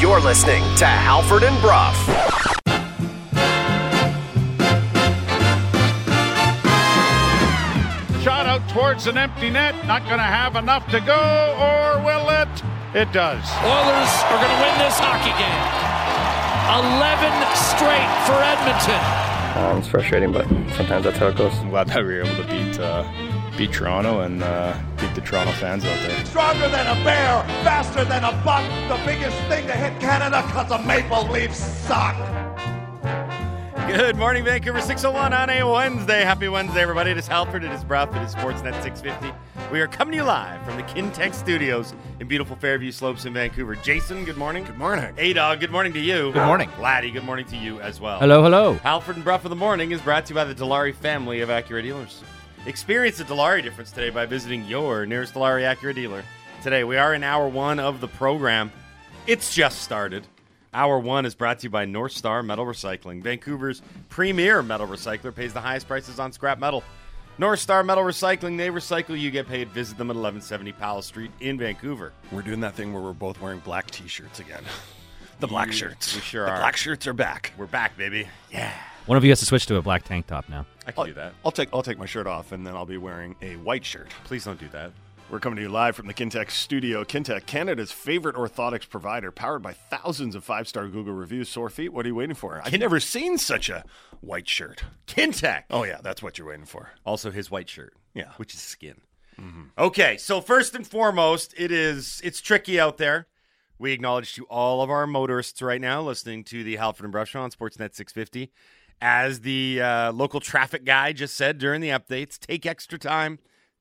[0.00, 1.92] You're listening to Halford and Brough.
[8.22, 9.74] Shot out towards an empty net.
[9.86, 12.48] Not going to have enough to go, or will it?
[12.94, 13.42] It does.
[13.66, 15.98] Oilers are going to win this hockey game.
[16.70, 19.27] 11 straight for Edmonton.
[19.58, 20.46] Um, it's frustrating, but
[20.76, 21.52] sometimes that's how it goes.
[21.58, 23.02] I'm glad that we were able to beat uh,
[23.56, 26.24] beat Toronto and uh, beat the Toronto fans out there.
[26.26, 30.68] Stronger than a bear, faster than a buck, the biggest thing to hit Canada because
[30.68, 32.14] the Maple Leafs suck.
[33.88, 36.20] Good morning, Vancouver 601 on a Wednesday.
[36.20, 37.10] Happy Wednesday, everybody.
[37.10, 39.32] It is Halford, it is Brough, it is Sportsnet 650.
[39.72, 43.32] We are coming to you live from the Kintec Studios in beautiful Fairview Slopes in
[43.32, 43.76] Vancouver.
[43.76, 44.64] Jason, good morning.
[44.64, 45.14] Good morning.
[45.16, 46.32] Hey, Dog, good morning to you.
[46.32, 46.68] Good morning.
[46.78, 48.18] Laddie, good morning to you as well.
[48.18, 48.74] Hello, hello.
[48.74, 51.48] Halford and Brough of the Morning is brought to you by the Dilawri family of
[51.48, 52.22] Acura dealers.
[52.66, 56.24] Experience the Dilawri difference today by visiting your nearest Dilawri Acura dealer.
[56.62, 58.70] Today, we are in hour one of the program.
[59.26, 60.26] It's just started.
[60.74, 63.22] Hour one is brought to you by North Star Metal Recycling.
[63.22, 66.84] Vancouver's premier metal recycler pays the highest prices on scrap metal.
[67.38, 69.68] North Star Metal Recycling, they recycle, you get paid.
[69.68, 72.12] Visit them at 1170 Powell Street in Vancouver.
[72.32, 74.62] We're doing that thing where we're both wearing black t-shirts again.
[75.40, 76.16] The black You- shirts.
[76.16, 76.58] we sure the are.
[76.58, 77.52] black shirts are back.
[77.56, 78.26] We're back, baby.
[78.50, 78.72] Yeah,
[79.06, 80.66] One of you has to switch to a black tank top now.
[80.84, 81.32] I can do that.
[81.44, 84.08] I'll take I'll take my shirt off and then I'll be wearing a white shirt.
[84.24, 84.90] Please don't do that.
[85.30, 87.04] We're coming to you live from the Kintec studio.
[87.04, 91.50] Kintec, Canada's favorite orthotics provider, powered by thousands of five-star Google reviews.
[91.50, 92.62] Sore feet, what are you waiting for?
[92.64, 93.84] I've never seen such a
[94.22, 94.84] white shirt.
[95.06, 95.64] Kintec.
[95.68, 96.92] Oh yeah, that's what you're waiting for.
[97.04, 97.92] Also, his white shirt.
[98.14, 98.32] Yeah.
[98.38, 99.02] which is skin.
[99.78, 103.28] Okay, so first and foremost, it is it's tricky out there.
[103.78, 107.26] We acknowledge to all of our motorists right now listening to the Halford and Brough
[107.34, 108.50] on Sportsnet 650.
[109.00, 113.38] As the uh, local traffic guy just said during the updates, take extra time,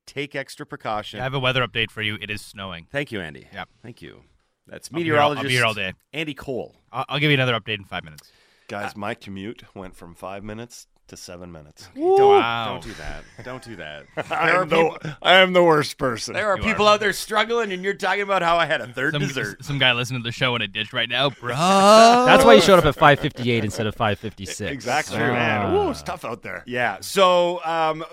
[0.07, 1.19] take extra precaution.
[1.19, 2.17] I have a weather update for you.
[2.19, 2.87] It is snowing.
[2.91, 3.47] Thank you, Andy.
[3.53, 3.69] Yep.
[3.83, 4.21] Thank you.
[4.65, 5.93] That's I'll be here all- I'll meteorologist be here all day.
[6.13, 6.75] Andy Cole.
[6.91, 8.31] I'll, I'll give you another update in five minutes.
[8.67, 11.87] Guys, my commute went from five minutes to seven minutes.
[11.95, 12.65] Don't, Wow.
[12.73, 13.23] don't do that.
[13.45, 14.03] Don't do that.
[14.17, 16.33] I There are am, the, I am the worst person.
[16.33, 16.95] There are You people are.
[16.95, 19.63] out there struggling, and you're talking about how I had a third Some, dessert.
[19.63, 21.55] some guy listening to the show in a ditch right now, bro.
[21.55, 24.69] That's why you showed up at 5:58 instead of 5:56.
[24.69, 25.73] Exactly, man.
[25.73, 26.63] Ooh, it's tough out there.
[26.67, 26.97] Yeah.
[26.99, 28.03] So um,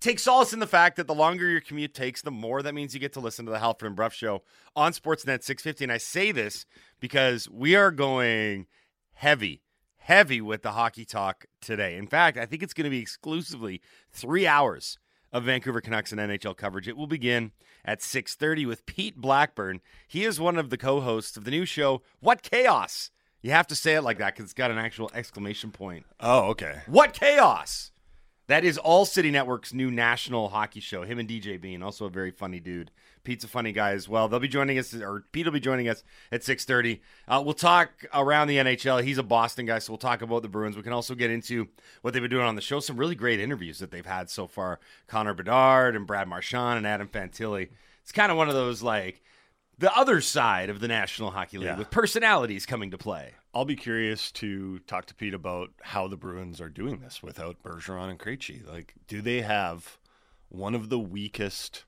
[0.00, 2.94] take solace in the fact that the longer your commute takes, the more that means
[2.94, 4.42] you get to listen to the Halford and Brough show
[4.74, 5.84] on Sportsnet 650.
[5.84, 6.66] And I say this
[6.98, 8.66] because we are going
[9.12, 9.62] heavy,
[9.98, 11.96] heavy with the hockey talk today.
[11.96, 13.80] In fact, I think it's going to be exclusively
[14.10, 14.98] three hours
[15.32, 16.88] of Vancouver Canucks and NHL coverage.
[16.88, 17.52] It will begin
[17.84, 19.80] at 6:30 with Pete Blackburn.
[20.08, 23.10] He is one of the co-hosts of the new show What Chaos.
[23.42, 26.04] You have to say it like that because it's got an actual exclamation point.
[26.20, 26.82] Oh, okay.
[26.86, 27.89] What chaos!
[28.50, 31.04] That is All City Network's new national hockey show.
[31.04, 32.90] Him and DJ Bean, also a very funny dude.
[33.22, 34.26] pizza funny guy as well.
[34.28, 36.02] They'll be joining us, or Pete will be joining us
[36.32, 37.00] at six thirty.
[37.28, 39.04] Uh, we'll talk around the NHL.
[39.04, 40.76] He's a Boston guy, so we'll talk about the Bruins.
[40.76, 41.68] We can also get into
[42.02, 42.80] what they've been doing on the show.
[42.80, 44.80] Some really great interviews that they've had so far.
[45.06, 47.68] Connor Bedard and Brad Marchand and Adam Fantilli.
[48.02, 49.22] It's kind of one of those like
[49.78, 51.78] the other side of the National Hockey League Yeah.
[51.78, 53.34] with personalities coming to play.
[53.52, 57.62] I'll be curious to talk to Pete about how the Bruins are doing this without
[57.62, 58.66] Bergeron and Krejci.
[58.66, 59.98] Like, do they have
[60.48, 61.84] one of the weakest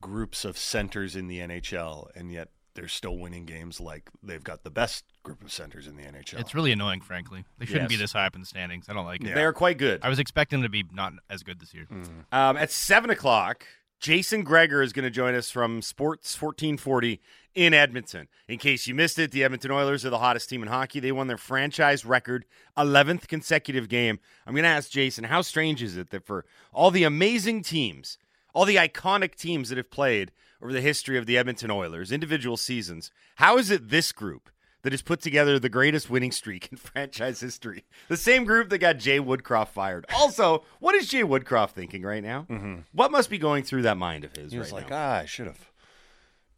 [0.00, 4.62] groups of centers in the NHL, and yet they're still winning games like they've got
[4.62, 6.40] the best group of centers in the NHL?
[6.40, 7.44] It's really annoying, frankly.
[7.58, 8.86] They shouldn't be this high up in the standings.
[8.88, 9.34] I don't like it.
[9.34, 10.00] They are quite good.
[10.02, 11.86] I was expecting them to be not as good this year.
[12.32, 13.64] Um, at seven o'clock,
[13.98, 17.20] Jason Gregor is going to join us from Sports 1440
[17.54, 18.28] in Edmonton.
[18.46, 21.00] In case you missed it, the Edmonton Oilers are the hottest team in hockey.
[21.00, 22.44] They won their franchise record
[22.76, 24.18] 11th consecutive game.
[24.46, 28.18] I'm going to ask Jason, how strange is it that for all the amazing teams,
[28.54, 30.32] all the iconic teams that have played
[30.62, 34.50] over the history of the Edmonton Oilers, individual seasons, how is it this group
[34.82, 37.84] that has put together the greatest winning streak in franchise history?
[38.08, 40.06] The same group that got Jay Woodcroft fired.
[40.14, 42.46] Also, what is Jay Woodcroft thinking right now?
[42.92, 44.96] What must be going through that mind of his he was right like, now?
[44.96, 45.67] ah, I should have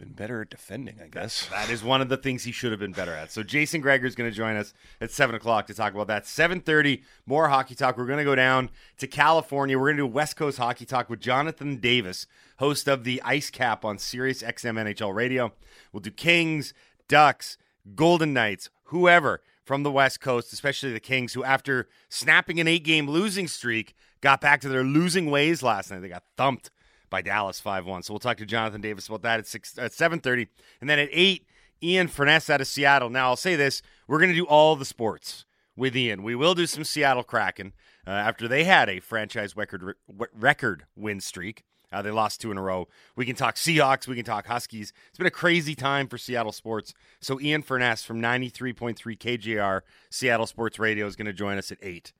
[0.00, 1.48] been better at defending, I guess.
[1.60, 3.30] That is one of the things he should have been better at.
[3.30, 6.26] So Jason Gregor is going to join us at seven o'clock to talk about that.
[6.26, 7.98] Seven thirty, more hockey talk.
[7.98, 9.78] We're going to go down to California.
[9.78, 12.26] We're going to do West Coast hockey talk with Jonathan Davis,
[12.58, 15.52] host of the Ice Cap on Sirius XM NHL Radio.
[15.92, 16.72] We'll do Kings,
[17.08, 17.58] Ducks,
[17.94, 23.08] Golden Knights, whoever from the West Coast, especially the Kings, who after snapping an eight-game
[23.08, 26.00] losing streak, got back to their losing ways last night.
[26.00, 26.70] They got thumped
[27.10, 28.04] by Dallas 5-1.
[28.04, 30.46] So we'll talk to Jonathan Davis about that at 6 at 7:30.
[30.80, 31.46] And then at 8,
[31.82, 33.10] Ian Furness out of Seattle.
[33.10, 35.44] Now, I'll say this, we're going to do all the sports
[35.76, 36.22] with Ian.
[36.22, 37.72] We will do some Seattle Kraken.
[38.06, 39.94] uh, after they had a franchise record
[40.34, 41.64] record win streak.
[41.92, 42.86] Uh, they lost two in a row.
[43.16, 44.06] We can talk Seahawks.
[44.06, 44.92] We can talk Huskies.
[45.08, 46.94] It's been a crazy time for Seattle sports.
[47.20, 51.78] So Ian Furness from 93.3 KJR Seattle Sports Radio is going to join us at
[51.82, 52.12] 8.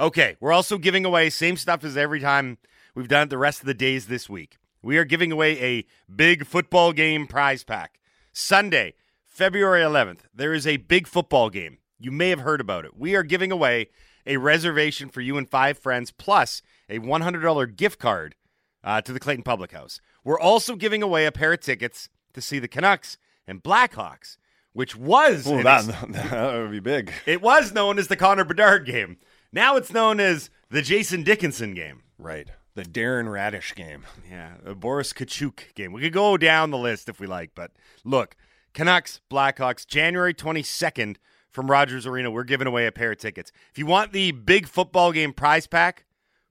[0.00, 2.56] Okay, we're also giving away same stuff as every time
[2.98, 4.58] we've done it the rest of the days this week.
[4.82, 8.00] We are giving away a big football game prize pack.
[8.32, 11.78] Sunday, February 11th, there is a big football game.
[12.00, 12.96] You may have heard about it.
[12.96, 13.90] We are giving away
[14.26, 18.34] a reservation for you and five friends, plus a $100 gift card
[18.82, 20.00] uh, to the Clayton Public House.
[20.24, 23.16] We're also giving away a pair of tickets to see the Canucks
[23.46, 24.38] and Blackhawks,
[24.72, 27.12] which was Ooh, that, that would be big.
[27.26, 29.18] It was known as the Connor Bedard game.
[29.52, 32.02] Now it's known as the Jason Dickinson game.
[32.18, 32.48] Right.
[32.78, 34.04] The Darren Raddysh game.
[34.30, 35.92] Yeah, the Boris Katchouk game.
[35.92, 37.72] We could go down the list if we like, but
[38.04, 38.36] look,
[38.72, 41.16] Canucks, Blackhawks, January 22nd
[41.50, 42.30] from Rogers Arena.
[42.30, 43.50] We're giving away a pair of tickets.
[43.72, 46.04] If you want the big football game prize pack,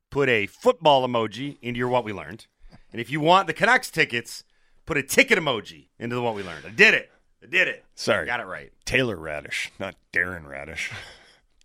[0.09, 2.47] put a football emoji into your what we learned.
[2.91, 4.43] And if you want the Canucks tickets,
[4.85, 6.65] put a ticket emoji into the what we learned.
[6.65, 7.09] I did it.
[7.41, 7.85] I did it.
[7.95, 8.25] Sorry.
[8.25, 8.73] Got it right.
[8.83, 10.91] Taylor Raddysh, not Darren Raddysh.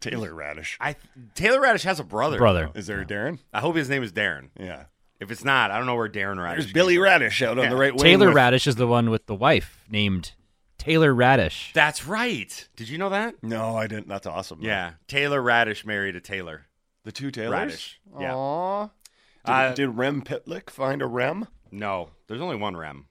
[0.03, 0.77] Taylor Raddysh.
[0.81, 0.97] I
[1.35, 2.37] Taylor Raddysh has a brother.
[2.39, 2.71] Brother.
[2.75, 3.39] Is there a Darren?
[3.53, 4.51] I hope his name is Darren.
[4.59, 4.85] Yeah.
[5.21, 6.57] If it's not, I don't know where Darren Raddysh.
[6.59, 8.03] There's Billy Raddysh out on the right wing.
[8.03, 10.33] Taylor with- Raddysh is the one with the wife named
[10.79, 11.73] Taylor Raddysh.
[11.73, 12.69] That's right.
[12.77, 13.37] Did you know that?
[13.43, 14.09] No, I didn't.
[14.09, 14.61] That's awesome.
[14.61, 14.67] though.
[14.67, 14.93] Yeah.
[15.07, 16.67] Taylor Raddysh married a Taylor.
[17.05, 17.73] The two Taylors?
[17.73, 18.21] Raddysh.
[18.21, 18.35] Yeah.
[18.35, 18.89] Aw.
[19.45, 21.47] Did, Uh, did Rem Pitlick find a Rem?
[21.71, 23.07] No, there's only one Rem.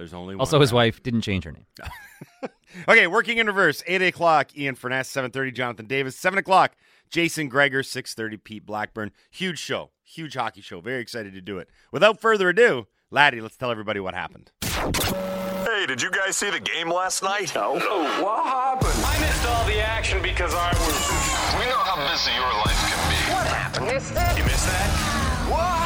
[0.00, 0.40] There's only one.
[0.40, 0.76] Also, his Rem.
[0.76, 1.66] wife didn't change her name.
[2.88, 3.82] Okay, working in reverse.
[3.88, 4.56] Eight o'clock.
[4.56, 5.08] Ian Furness.
[5.08, 5.50] Seven thirty.
[5.50, 6.14] Jonathan Davis.
[6.16, 6.76] Seven o'clock.
[7.10, 7.82] Jason Gregor.
[7.82, 8.36] Six thirty.
[8.36, 9.10] Pete Blackburn.
[9.30, 9.90] Huge show.
[10.04, 10.80] Huge hockey show.
[10.80, 11.68] Very excited to do it.
[11.90, 14.52] Without further ado, Laddie, let's tell everybody what happened.
[14.62, 17.52] Hey, did you guys see the game last night?
[17.56, 17.72] No.
[17.74, 19.04] What happened?
[19.04, 21.58] I missed all the action because I was.
[21.58, 23.32] We know how busy your life can be.
[23.34, 23.86] What happened?
[23.86, 24.38] Missed it?
[24.38, 25.50] You missed that?
[25.50, 25.79] What happened?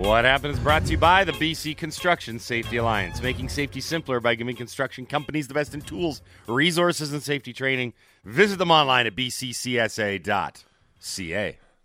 [0.00, 4.18] What happened is brought to you by the BC Construction Safety Alliance, making safety simpler
[4.18, 7.92] by giving construction companies the best in tools, resources, and safety training.
[8.24, 10.22] Visit them online at bccsa.ca.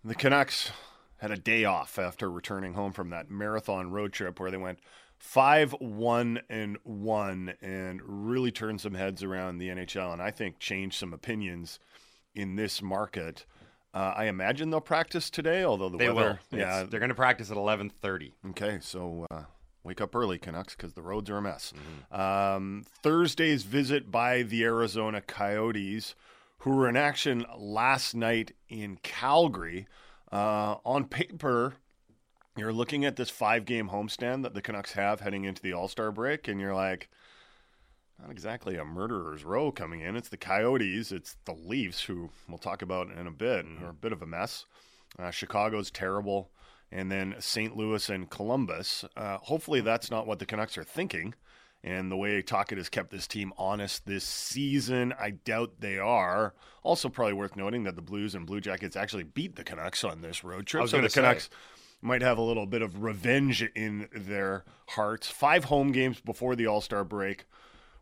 [0.02, 0.70] The Canucks
[1.18, 4.78] had a day off after returning home from that marathon road trip where they went
[5.18, 10.58] 5 1 and 1 and really turned some heads around the NHL and I think
[10.58, 11.78] changed some opinions
[12.34, 13.44] in this market.
[13.96, 16.38] Uh, I imagine they'll practice today, although the They weather.
[16.52, 16.58] will.
[16.58, 18.32] Yeah, Yeah, they're going to practice at 11:30.
[18.50, 19.44] Okay, so uh,
[19.84, 21.72] wake up early, Canucks, because the roads are a mess.
[22.12, 22.20] Mm-hmm.
[22.20, 26.14] Um, Thursday's visit by the Arizona Coyotes,
[26.58, 29.86] who were in action last night in Calgary.
[30.30, 31.76] Uh, on paper,
[32.54, 36.12] you're looking at this five-game homestand that the Canucks have heading into the All Star
[36.12, 37.08] break, and you're like,
[38.20, 40.16] not exactly a murderer's row coming in.
[40.16, 41.12] It's the Coyotes.
[41.12, 43.84] It's the Leafs, who we'll talk about in a bit, Mm-hmm.
[43.84, 44.64] are a bit of a mess.
[45.18, 46.50] Uh, Chicago's terrible.
[46.92, 47.76] And then St.
[47.76, 49.04] Louis and Columbus.
[49.16, 51.34] Uh, hopefully, that's not what the Canucks are thinking.
[51.84, 56.54] And the way Tocchet has kept this team honest this season, I doubt they are.
[56.82, 60.20] Also, probably worth noting that the Blues and Blue Jackets actually beat the Canucks on
[60.20, 60.88] this road trip.
[60.88, 61.20] So the say.
[61.20, 61.50] Canucks
[62.02, 65.28] might have a little bit of revenge in their hearts.
[65.28, 67.44] Five home games before the All Star break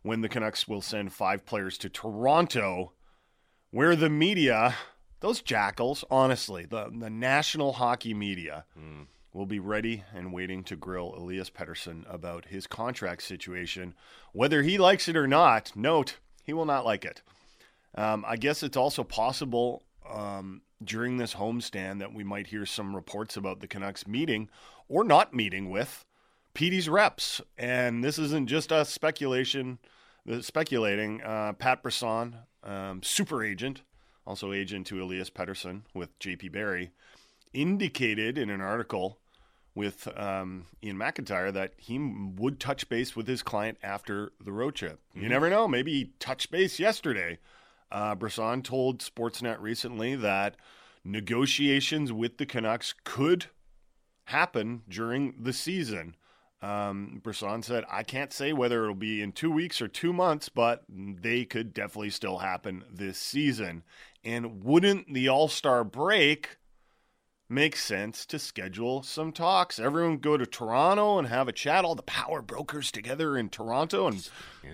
[0.05, 2.91] when the Canucks will send five players to Toronto,
[3.71, 4.75] where the media,
[5.19, 8.65] those jackals, honestly, the, the national hockey media,
[9.33, 13.95] will be ready and waiting to grill Elias Pettersson about his contract situation.
[14.31, 17.23] Whether he likes it or not, note, he will not like it.
[17.95, 22.95] Um, I guess it's also possible um, during this homestand that we might hear some
[22.95, 24.49] reports about the Canucks meeting
[24.87, 26.05] or not meeting with
[26.53, 27.41] Petey's reps.
[27.57, 29.79] And this isn't just us speculation,
[30.25, 31.21] the speculating.
[31.21, 33.81] Uh, Pat Brisson, um, super agent,
[34.25, 36.91] also agent to Elias Pettersson with JP Barry,
[37.53, 39.19] indicated in an article
[39.75, 44.75] with um, Iain MacIntyre that he would touch base with his client after the road
[44.75, 44.99] trip.
[45.13, 45.67] You never know.
[45.67, 47.39] Maybe he touched base yesterday.
[47.91, 50.55] Uh, Brisson told Sportsnet recently that
[51.03, 53.47] negotiations with the Canucks could
[54.25, 56.15] happen during the season.
[56.65, 60.49] Um, Brisson said, I can't say whether it'll be in two weeks or two months,
[60.49, 63.83] but they could definitely still happen this season.
[64.23, 66.57] And wouldn't the All Star break
[67.47, 69.77] make sense to schedule some talks?
[69.77, 74.07] Everyone go to Toronto and have a chat, all the power brokers together in Toronto,
[74.07, 74.27] and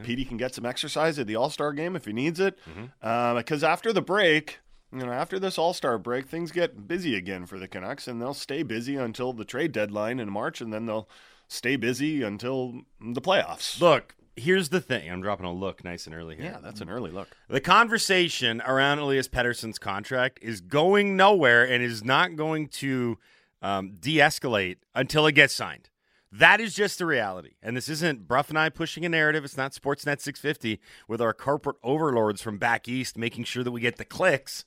[0.03, 2.57] Petey can get some exercise at the All Star game if he needs it.
[3.01, 4.59] Uh, because after the break,
[4.93, 8.21] you know, after this All Star break, things get busy again for the Canucks, and
[8.21, 11.09] they'll stay busy until the trade deadline in March, and then they'll
[11.51, 13.79] stay busy until the playoffs.
[13.79, 15.09] Look, here's the thing.
[15.11, 16.45] I'm dropping a look nice and early here.
[16.45, 17.27] Yeah, that's an early look.
[17.49, 23.17] The conversation around Elias Pettersson's contract is going nowhere and is not going to
[23.61, 25.89] um, de escalate until it gets signed.
[26.31, 27.55] That is just the reality.
[27.61, 29.43] And this isn't Brough and I pushing a narrative.
[29.43, 30.79] It's not Sportsnet 650
[31.09, 34.63] with our corporate overlords from back east making sure that we get the clicks.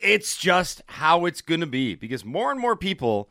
[0.00, 3.28] It's just how it's going to be because more and more people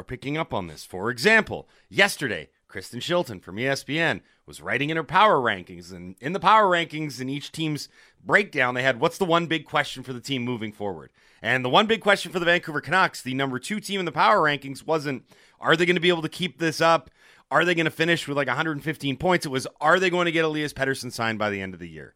[0.00, 0.84] are picking up on this.
[0.84, 5.92] For example, yesterday, Kristen Shilton from ESPN was writing in her power rankings.
[5.92, 7.88] And in the power rankings, in each team's
[8.24, 11.10] breakdown, they had what's the one big question for the team moving forward?
[11.42, 14.12] And the one big question for the Vancouver Canucks, the number two team in the
[14.12, 15.24] power rankings, wasn't
[15.60, 17.10] are they going to be able to keep this up?
[17.50, 19.44] Are they going to finish with like 115 points?
[19.44, 21.88] It was are they going to get Elias Pettersson signed by the end of the
[21.88, 22.14] year?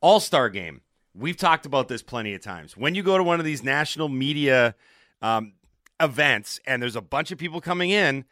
[0.00, 0.82] All Star game.
[1.14, 2.76] We've talked about this plenty of times.
[2.76, 4.74] When you go to one of these national media
[5.22, 5.54] um,
[6.00, 8.24] events and there's a bunch of people coming in,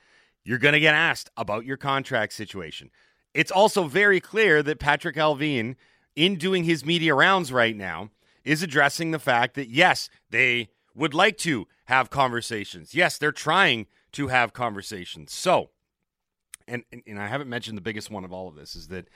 [0.45, 2.91] you're going to get asked about your contract situation.
[3.33, 5.77] It's also very clear that Patrik Allvin,
[6.15, 8.11] in doing his media rounds right now,
[8.45, 12.95] is addressing the fact that yes, they would like to have conversations.
[12.95, 15.33] Yes, they're trying to have conversations.
[15.33, 15.71] So,
[16.69, 19.09] and and I haven't mentioned the biggest one of all of this is that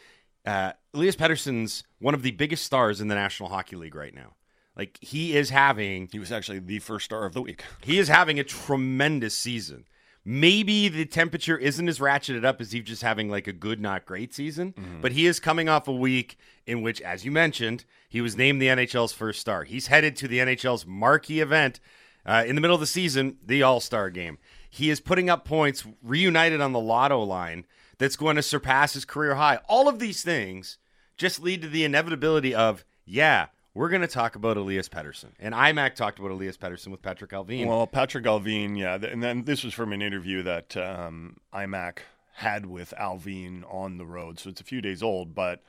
[0.45, 4.35] uh, Elias Pettersson's one of the biggest stars in the National Hockey League right now.
[4.79, 7.65] Like he is having, he was actually the first star of the week.
[7.83, 9.85] He is having a tremendous season.
[10.25, 14.05] Maybe the temperature isn't as ratcheted up as he's just having like a good, not
[14.05, 15.01] great season, Mm-hmm.
[15.01, 18.61] but he is coming off a week in which, as you mentioned, he was named
[18.61, 19.65] the NHL's first star.
[19.65, 21.81] He's headed to the NHL's marquee event
[22.27, 24.39] uh, in the middle of the season, the All Star game.
[24.69, 27.65] He is putting up points reunited on the lotto line
[27.97, 29.61] that's going to surpass his career high.
[29.67, 30.77] All of these things
[31.17, 33.47] just lead to the inevitability of, yeah,
[33.79, 35.31] we're going to talk about Elias Pettersson.
[35.39, 37.65] And IMAC talked about Elias Pettersson with Patrik Allvin.
[37.65, 41.99] Well, Patrik Allvin, yeah, and then this was from an interview that um, IMAC
[42.35, 45.63] had with Allvin on the road, so it's a few days old, but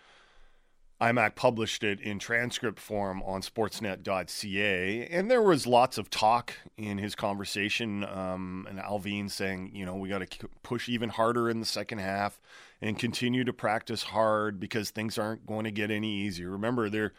[1.00, 6.98] IMAC published it in transcript form on Sportsnet.ca, and there was lots of talk in
[6.98, 11.60] his conversation, um, and Allvin saying, you know, we got to push even harder in
[11.60, 12.42] the second half
[12.82, 16.50] and continue to practice hard because things aren't going to get any easier.
[16.50, 17.14] Remember, they're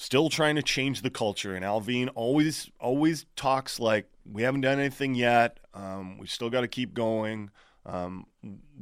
[0.00, 1.56] still trying to change the culture.
[1.56, 5.58] And Allvin always always talks like we haven't done anything yet.
[5.74, 7.50] Um, we still got to keep going.
[7.84, 8.26] Um,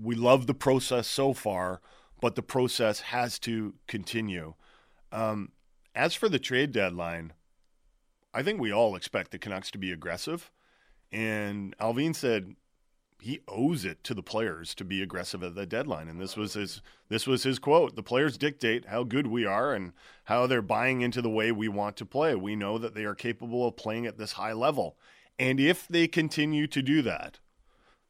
[0.00, 1.80] we love the process so far,
[2.20, 4.54] but the process has to continue.
[5.10, 5.52] Um,
[5.94, 7.32] as for the trade deadline,
[8.34, 10.50] I think we all expect the Canucks to be aggressive.
[11.10, 12.56] And Allvin said
[13.20, 16.54] he owes it to the players to be aggressive at the deadline and this was
[16.54, 19.92] his this was his quote the players dictate how good we are and
[20.24, 23.14] how they're buying into the way we want to play we know that they are
[23.14, 24.96] capable of playing at this high level
[25.38, 27.38] and if they continue to do that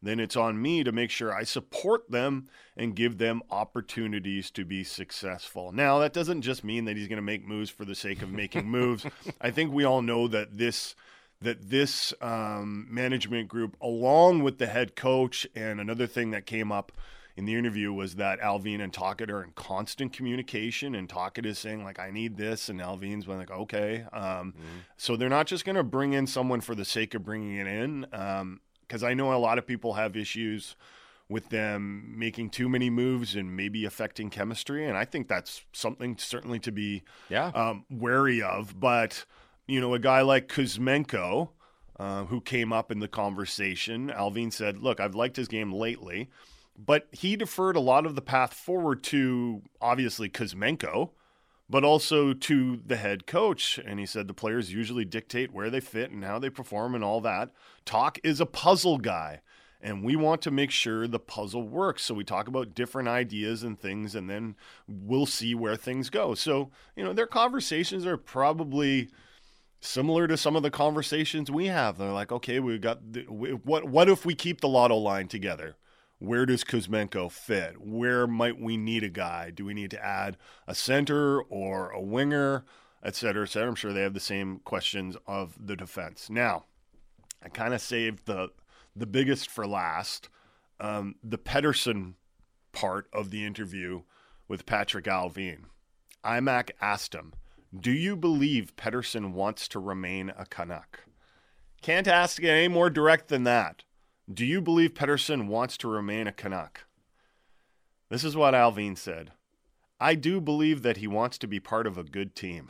[0.02, 4.64] then it's on me to make sure I support them and give them opportunities to
[4.64, 5.72] be successful.
[5.72, 8.30] Now, that doesn't just mean that he's going to make moves for the sake of
[8.30, 9.06] making moves.
[9.40, 10.94] I think we all know that this
[11.40, 16.73] that this um, management group, along with the head coach, and another thing that came
[16.73, 16.93] up
[17.37, 21.59] in the interview was that Allvin and Tocchet are in constant communication, and Tocchet is
[21.59, 24.55] saying like, "I need this," and Allvin's been like, "Okay." Um,
[24.97, 27.66] So they're not just going to bring in someone for the sake of bringing it
[27.66, 28.07] in,
[28.88, 30.76] because I know a lot of people have issues
[31.28, 36.16] with them making too many moves and maybe affecting chemistry, and I think that's something
[36.16, 37.49] certainly to be yeah.
[37.49, 38.81] um, wary of.
[38.81, 39.26] But
[39.66, 41.50] you know, a guy like Kuzmenko,
[41.99, 46.28] uh, who came up in the conversation, Allvin said, "Look, I've liked his game lately."
[46.78, 51.11] But he deferred a lot of the path forward to obviously Kuzmenko,
[51.70, 53.78] but also to the head coach.
[53.78, 57.02] And he said the players usually dictate where they fit and how they perform and
[57.02, 57.50] all that.
[57.85, 59.40] Toc is a puzzle guy.
[59.80, 62.02] And we want to make sure the puzzle works.
[62.02, 64.56] So we talk about different ideas and things, and then
[64.88, 66.35] we'll see where things go.
[66.35, 69.11] So, you know, their conversations are probably
[69.80, 71.99] similar to some of the conversations we have.
[71.99, 73.85] They're like, okay, we've got the, we, what?
[73.85, 75.76] What if we keep the lotto line together?
[76.18, 77.80] Where does Kuzmenko fit?
[77.80, 79.50] Where might we need a guy?
[79.50, 82.64] Do we need to add a center or a winger,
[83.02, 83.68] et cetera, et cetera?
[83.68, 86.30] I'm sure they have the same questions of the defense.
[86.30, 86.64] Now,
[87.42, 88.49] I kind of saved the
[88.95, 90.30] the biggest for last.
[90.80, 92.14] Um, the Pettersson
[92.73, 94.02] part of the interview
[94.49, 95.64] with Patrik Allvin.
[96.25, 97.35] IMAC asked him,
[97.75, 101.00] Do you believe Pettersson wants to remain a Canuck?
[101.82, 103.82] Can't ask it any more direct than that.
[104.32, 106.87] Do you believe Pettersson wants to remain a Canuck?
[108.08, 109.32] This is what Allvin said.
[110.00, 112.68] I do believe that he wants to be part of a good team.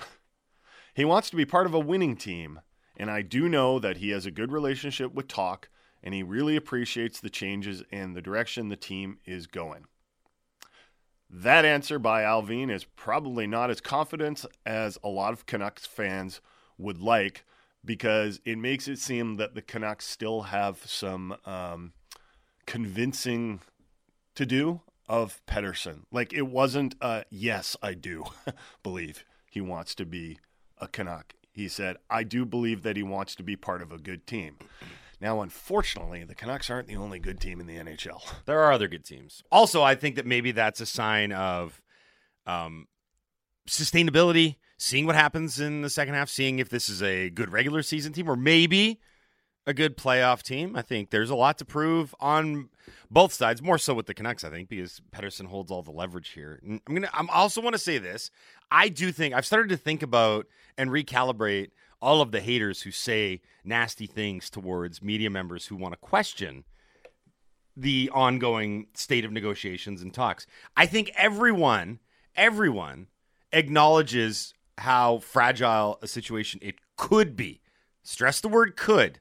[0.95, 2.61] he wants to be part of a winning team,
[2.97, 5.69] and I do know that he has a good relationship with Toc,
[6.03, 9.85] and he really appreciates the changes and the direction the team is going.
[11.29, 16.41] That answer by Allvin is probably not as confident as a lot of Canucks fans
[16.79, 17.45] would like
[17.85, 21.93] because it makes it seem that the Canucks still have some um,
[22.67, 23.61] convincing
[24.35, 26.03] to do of Pettersson.
[26.13, 28.25] Like it wasn't a yes, I do
[28.83, 30.39] believe he wants to be
[30.79, 31.35] a Canuck.
[31.53, 34.57] He said, I do believe that he wants to be part of a good team.
[35.21, 38.23] Now, unfortunately, the Canucks aren't the only good team in the NHL.
[38.45, 39.43] There are other good teams.
[39.51, 41.81] Also, I think that maybe that's a sign of
[42.47, 42.87] um,
[43.69, 47.83] sustainability, seeing what happens in the second half, seeing if this is a good regular
[47.83, 49.01] season team or maybe
[49.67, 50.77] a good playoff team.
[50.77, 52.69] I think there's a lot to prove on
[53.11, 56.31] both sides, more so with the Canucks, I think, because Pettersson holds all the leverage
[56.31, 56.61] here.
[56.65, 58.31] I'm gonna I'm also want to say this.
[58.71, 60.47] I do think I've started to think about
[60.79, 65.93] and recalibrate all of the haters who say nasty things towards media members who want
[65.93, 66.65] to question
[67.77, 70.47] the ongoing state of negotiations and talks.
[70.77, 71.99] I think everyone,
[72.35, 73.09] everyone
[73.53, 77.61] acknowledges how fragile a situation it could be.
[78.03, 79.21] Stress the word could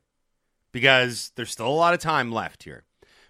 [0.71, 2.83] because there's still a lot of time left here.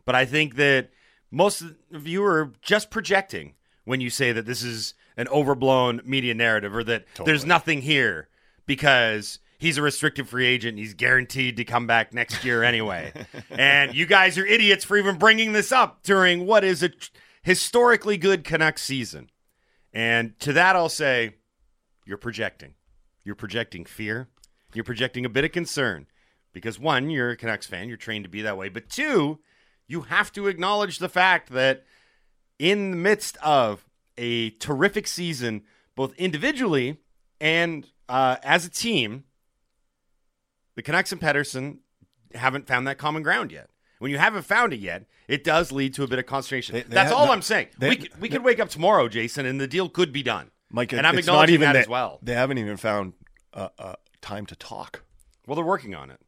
[0.06, 0.90] But I think that
[1.32, 6.34] most of you are just projecting when you say that this is an overblown media
[6.34, 7.26] narrative or that Totally.
[7.32, 8.28] there's nothing here
[8.66, 13.12] because he's a restricted free agent he's guaranteed to come back next year anyway.
[13.50, 16.92] and you guys are idiots for even bringing this up during what is a
[17.44, 19.30] historically good Canucks season.
[19.94, 21.36] And to that, I'll say,
[22.06, 22.74] you're projecting.
[23.24, 24.28] You're projecting fear.
[24.74, 26.08] You're projecting a bit of concern
[26.54, 27.88] because one, you're a Canucks fan.
[27.88, 28.70] You're trained to be that way.
[28.70, 29.40] But two,
[29.88, 31.86] you have to acknowledge the fact that
[32.60, 33.86] in the midst of
[34.18, 35.64] a terrific season,
[35.96, 36.98] both individually
[37.40, 39.24] and uh, as a team,
[40.76, 41.78] the Canucks and Pettersson
[42.34, 43.70] haven't found that common ground yet.
[44.00, 46.74] When you haven't found it yet, it does lead to a bit of consternation.
[46.74, 47.70] They- they That's all not- I'm saying.
[47.78, 50.52] they- we could, we could wake up tomorrow, Jason, and the deal could be done.
[50.70, 52.20] Mike, and I'm it's not acknowledging even that, that as well.
[52.22, 53.14] They haven't even found
[53.54, 55.04] uh, uh, time to talk.
[55.48, 56.20] Well, they're working on it,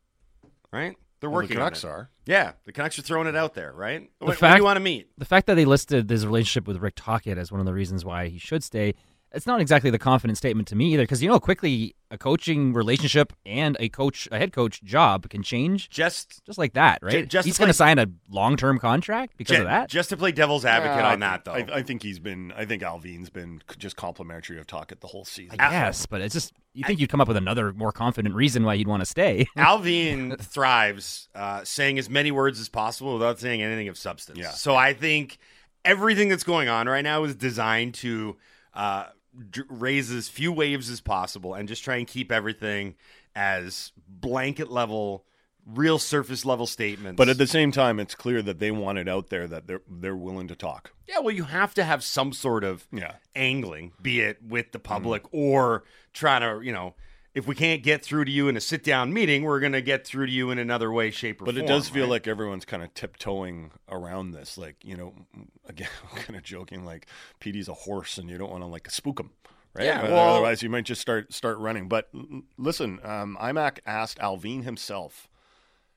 [0.71, 0.95] right?
[1.19, 1.57] They're Well, the working.
[1.57, 1.93] Canucks on it.
[1.93, 2.09] are.
[2.25, 4.01] Yeah, the Canucks are throwing it out there, right?
[4.19, 5.09] The When, when fact, do you want to meet?
[5.17, 8.05] The fact that they listed his relationship with Rick Tocchet as one of the reasons
[8.05, 8.93] why he should stay,
[9.33, 11.03] it's not exactly the confident statement to me either.
[11.03, 15.43] Because you know, quickly a coaching relationship and a coach, a head coach job can
[15.43, 17.11] change just just like that, right?
[17.11, 19.89] Ju- just He's going to sign a long-term contract because Ju- of that.
[19.89, 21.51] Just to play devil's advocate Uh, on that, though.
[21.53, 22.53] I, I think he's been.
[22.55, 25.57] I think Allvin's been just complimentary of Toc at the whole season.
[25.59, 28.75] Yes, but it's just you think you'd come up with another more confident reason why
[28.75, 29.45] you'd want to stay.
[29.57, 34.39] Allvin thrives uh, saying as many words as possible without saying anything of substance.
[34.39, 34.51] Yeah.
[34.51, 35.37] So I think
[35.83, 38.37] everything that's going on right now is designed to
[38.73, 39.05] uh,
[39.51, 42.95] d- raise as few waves as possible and just try and keep everything
[43.35, 45.25] as blanket level,
[45.65, 47.17] real surface level statements.
[47.17, 49.81] But at the same time, it's clear that they want it out there that they're
[49.89, 50.91] they're willing to talk.
[51.07, 53.13] Yeah, well, you have to have some sort of Yeah.
[53.35, 55.37] angling, be it with the public mm-hmm.
[55.37, 56.95] or trying to, you know,
[57.37, 59.81] if we can't get through to you in a sit down meeting, we're going to
[59.81, 61.65] get through to you in another way, shape, or But form.
[61.65, 62.09] But it does feel right?
[62.09, 64.57] like everyone's kind of tiptoeing around this.
[64.57, 65.13] Like, you know,
[65.69, 67.05] again, I'm kind of joking, like,
[67.39, 69.29] Petey's a horse and you don't want to, like, spook him,
[69.75, 69.85] right?
[69.85, 71.87] Yeah, well- Otherwise, you might just start start running.
[71.87, 75.29] But l- listen, um, IMAC asked Allvin himself,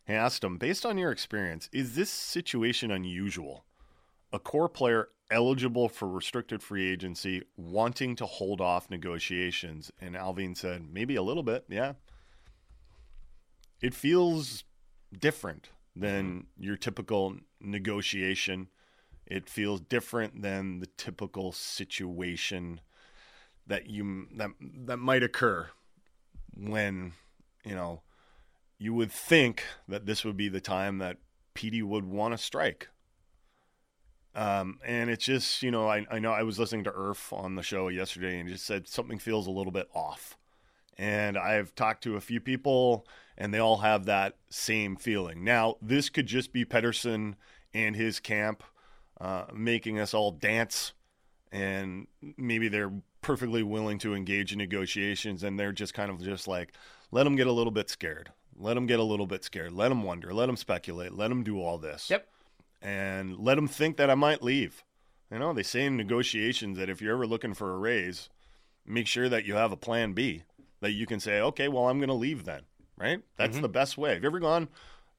[0.07, 3.65] he asked him, based on your experience, is this situation unusual?
[4.31, 9.91] A core player eligible for restricted free agency wanting to hold off negotiations?
[10.01, 11.95] And Allvin said, maybe a little bit, yeah.
[13.81, 14.65] It feels
[15.19, 16.63] different than mm-hmm.
[16.63, 18.69] your typical negotiation.
[19.27, 22.81] It feels different than the typical situation
[23.67, 25.69] that you that that might occur
[26.57, 27.13] when
[27.65, 28.03] you know
[28.79, 31.19] you would think that this would be the time that
[31.55, 32.89] Petey would want to strike.
[34.35, 37.57] Um, and it's just, you know, I, I know I was listening to Irf on
[37.57, 40.39] the show yesterday and just said something feels a little bit off.
[40.97, 45.43] And I've talked to a few people and they all have that same feeling.
[45.43, 47.35] Now, this could just be Pettersson
[47.73, 48.63] and his camp
[49.21, 50.93] uh, making us all dance
[51.53, 56.49] and maybe they're perfectly willing to engage in negotiations and they're just kind of just
[56.49, 56.73] like
[57.11, 59.89] let them get a little bit scared let them get a little bit scared let
[59.89, 62.27] them wonder let them speculate let them do all this Yep.
[62.83, 64.85] And let them think that i might leave.
[65.31, 68.29] You know they say in negotiations that if you're ever looking for a raise
[68.87, 70.43] make sure that you have a plan b
[70.81, 72.63] that you can say okay well i'm going to leave then
[72.99, 73.21] right?
[73.37, 73.63] That's Mm-hmm.
[73.63, 74.15] the best way.
[74.15, 74.69] Have you ever gone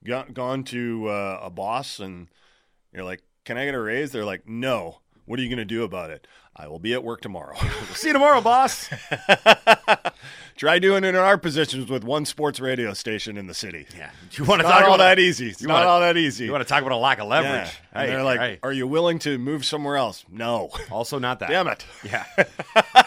[0.04, 2.28] gone, gone to uh, a boss and
[2.94, 4.12] you're like can i get a raise?
[4.12, 6.28] They're like no What are you going to do about it?
[6.56, 7.56] I will be at work tomorrow.
[7.94, 8.90] See you tomorrow, boss.
[10.58, 13.88] Try doing it in our positions with one sports radio station in the city.
[13.98, 14.12] Yeah.
[14.32, 15.50] Do you want to talk all about that easy?
[15.50, 16.46] It's You not wanna- all that easy.
[16.46, 17.52] You want to talk about a lack of leverage?
[17.94, 18.02] Yeah.
[18.02, 18.60] And they're like, hey.
[18.64, 20.70] "Are you willing to move somewhere else?" No.
[20.92, 21.50] also not that.
[21.50, 21.86] Damn it.
[22.04, 22.26] Yeah.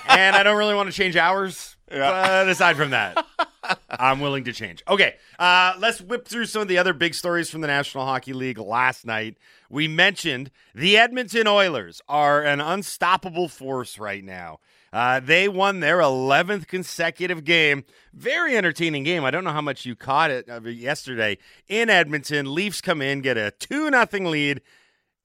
[0.08, 1.73] and I don't really want to change hours.
[1.94, 3.24] But aside from that,
[3.90, 4.82] I'm willing to change.
[4.88, 8.32] Okay, uh, let's whip through some of the other big stories from the National Hockey
[8.32, 9.36] League last night.
[9.70, 14.60] We mentioned the Edmonton Oilers are an unstoppable force right now.
[14.92, 17.84] Uh, they won their 11th consecutive game.
[18.12, 19.24] Very entertaining game.
[19.24, 22.54] I don't know how much you caught it uh, yesterday in Edmonton.
[22.54, 24.60] Leafs come in, get a 2 0 lead,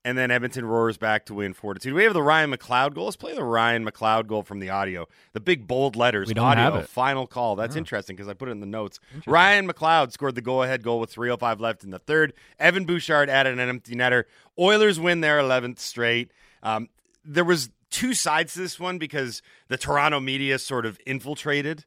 [0.04, 1.94] and then Edmonton roars back to win 4 2.
[1.94, 3.04] We have the Ryan McLeod goal.
[3.04, 5.06] Let's play the Ryan McLeod goal from the audio.
[5.32, 6.28] The big bold letters.
[6.28, 6.88] We don't audio, have it.
[6.88, 7.56] Final call.
[7.56, 8.98] That's interesting because I put it in the notes.
[9.26, 12.32] Ryan McLeod scored the go ahead goal with 3.05 left in the third.
[12.58, 14.24] Evan Bouchard added an empty netter.
[14.58, 16.30] Oilers win their 11th straight.
[16.62, 16.88] Um,
[17.24, 21.84] there was two sides to this one because the Toronto media sort of infiltrated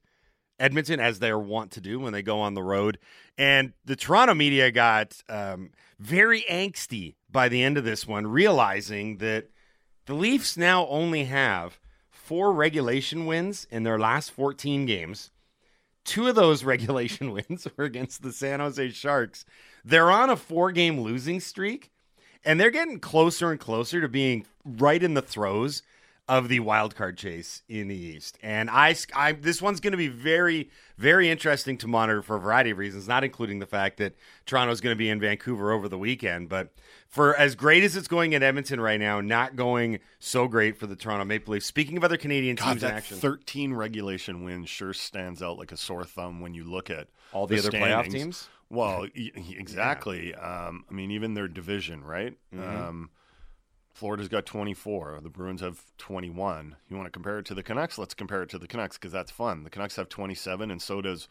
[0.63, 2.97] Edmonton as they're wont to do when they go on the road.
[3.38, 9.17] And the Toronto media got um, very angsty by the end of this one, realizing
[9.17, 9.49] that
[10.06, 15.32] the Leafs now only have four regulation wins in their last 14 games.
[16.06, 19.43] Two of those regulation wins were against the San Jose Sharks.
[19.84, 21.91] They're on a four game losing streak,
[22.45, 25.84] and they're getting closer and closer to being right in the throes
[26.28, 28.38] of the wild card chase in the East.
[28.42, 32.40] And I, I this one's going to be very, very interesting to monitor for a
[32.40, 35.90] variety of reasons, not including the fact that Toronto's going to be in Vancouver over
[35.90, 36.48] the weekend.
[36.48, 36.74] But
[37.10, 40.88] for as great as it's going in Edmonton right now, not going so great for
[40.88, 41.66] the Toronto Maple Leafs.
[41.66, 45.74] Speaking of other Canadian God, teams in action, 13 regulation wins sure stands out like
[45.74, 48.48] a sore thumb when you look at All the other playoff teams?
[48.70, 50.34] Well, exactly.
[50.36, 52.34] Um, I mean, even their division, right?
[52.56, 52.88] Mhm.
[52.88, 53.10] Um,
[53.93, 55.19] Florida's got 24.
[55.21, 56.75] The Bruins have 21.
[56.89, 57.97] You want to compare it to the Canucks?
[57.97, 59.63] Let's compare it to the Canucks because that's fun.
[59.63, 61.27] The Canucks have 27, and so does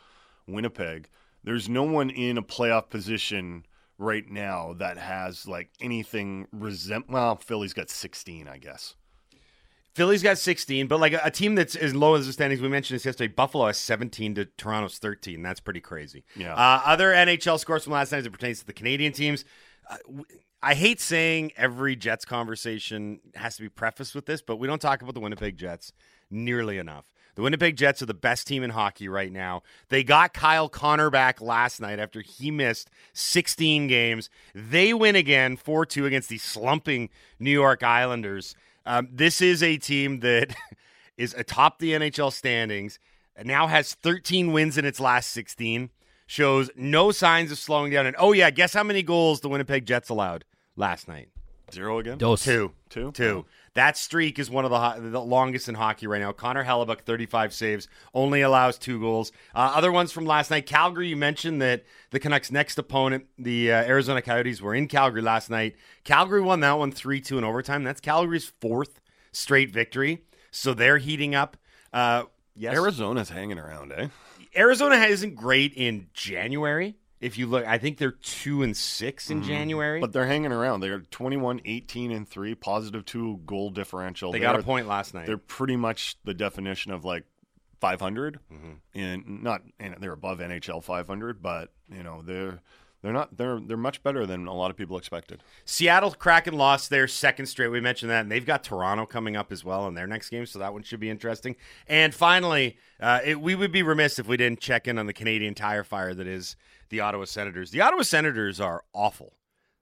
[0.46, 1.08] Winnipeg.
[1.42, 3.66] There's no one in a playoff position
[3.98, 7.10] right now that has like anything resent.
[7.10, 8.94] Well, Philly's got 16, I guess.
[9.94, 12.68] Philly's got 16, but like a, a team that's as low as the standings, we
[12.68, 13.32] mentioned this yesterday.
[13.32, 15.42] Buffalo has 17 to Toronto's 13.
[15.42, 16.24] That's pretty crazy.
[16.34, 16.54] Yeah.
[16.54, 19.44] Uh, other NHL scores from last night as it pertains to the Canadian teams.
[19.90, 19.96] Uh,
[20.64, 24.80] I hate saying every Jets conversation has to be prefaced with this, but we don't
[24.80, 25.92] talk about the Winnipeg Jets
[26.30, 27.04] nearly enough.
[27.34, 29.62] The Winnipeg Jets are the best team in hockey right now.
[29.88, 34.30] They got Kyle Connor back last night after he missed 16 games.
[34.54, 37.08] They win again 4 2 against the slumping
[37.40, 38.54] New York Islanders.
[38.86, 40.54] Um, this is a team that
[41.16, 43.00] is atop the NHL standings,
[43.34, 45.90] and now has 13 wins in its last 16,
[46.26, 48.06] shows no signs of slowing down.
[48.06, 50.44] And oh, yeah, guess how many goals the Winnipeg Jets allowed
[50.76, 51.28] last night?
[51.72, 52.18] Zero again?
[52.18, 52.44] Dos.
[52.44, 52.72] Two.
[52.90, 53.12] Two?
[53.12, 53.46] Two.
[53.74, 56.32] That streak is one of the, ho- the longest in hockey right now.
[56.32, 59.32] Connor Hellebuyck, 35 saves, only allows two goals.
[59.54, 60.66] Uh, other ones from last night.
[60.66, 65.22] Calgary, you mentioned that the Canucks' next opponent, the uh, Arizona Coyotes, were in Calgary
[65.22, 65.76] last night.
[66.04, 67.84] Calgary won that one 3 2 in overtime.
[67.84, 69.00] That's Calgary's fourth
[69.32, 70.24] straight victory.
[70.50, 71.56] So they're heating up.
[71.94, 72.74] Uh, yes.
[72.74, 74.08] Arizona's hanging around, eh?
[74.54, 76.96] Arizona isn't great in January.
[77.22, 79.46] If you look, I think they're two and six in Mhm.
[79.46, 80.00] January.
[80.00, 80.80] But they're hanging around.
[80.80, 84.32] They're 21, 18, and 3, positive 2 goal differential.
[84.32, 85.26] They got a point last night.
[85.26, 87.24] They're pretty much the definition of like
[87.80, 88.40] 500.
[88.52, 88.72] Mm-hmm.
[88.98, 92.60] And not and they're above NHL 500, but you know, they're
[93.02, 95.42] they're not they're they're much better than a lot of people expected.
[95.64, 97.68] Seattle Kraken lost their second straight.
[97.68, 100.46] We mentioned that, and they've got Toronto coming up as well in their next game,
[100.46, 101.56] so that one should be interesting.
[101.88, 105.12] And finally, uh, it, we would be remiss if we didn't check in on the
[105.12, 106.54] Canadian tire fire that is
[106.92, 107.70] the Ottawa Senators.
[107.72, 109.32] The Ottawa Senators are awful.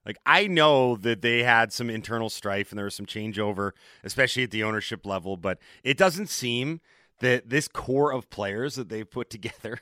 [0.05, 4.43] Like I know that they had some internal strife and there was some changeover, especially
[4.43, 6.81] at the ownership level, but it doesn't seem
[7.19, 9.79] that this core of players that they've put together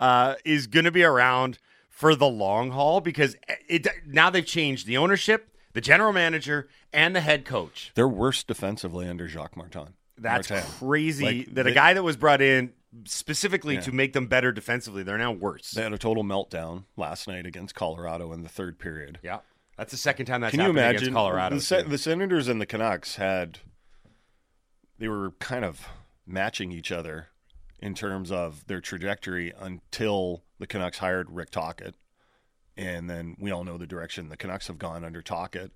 [0.00, 1.58] uh, is going to be around
[1.88, 3.36] for the long haul because
[3.68, 7.92] it now they've changed the ownership, the general manager, and the head coach.
[7.94, 9.94] They're worse defensively under Jacques Martin.
[10.18, 10.68] That's Martin.
[10.78, 12.72] crazy Like, that a guy that was brought in
[13.04, 13.80] specifically Yeah.
[13.82, 15.70] to make them better defensively, they're now worse.
[15.72, 19.18] They had a total meltdown last night against Colorado in the third period.
[19.22, 19.40] Yeah.
[19.76, 21.58] That's the second time that's Can you imagine against Colorado.
[21.58, 23.60] The, the Senators and the Canucks had
[24.98, 25.88] they were kind of
[26.26, 27.28] matching each other
[27.80, 31.96] in terms of their trajectory until the Canucks hired Rick Tocchet,
[32.76, 35.72] and then we all know the direction the Canucks have gone under Tocchet.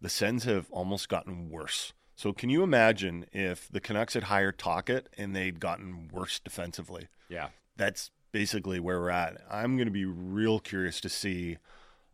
[0.00, 1.92] The Sens have almost gotten worse.
[2.16, 7.08] So can you imagine if the Canucks had hired Tocchet and they'd gotten worse defensively?
[7.28, 7.48] Yeah.
[7.76, 9.36] That's basically where we're at.
[9.50, 11.58] I'm going to be real curious to see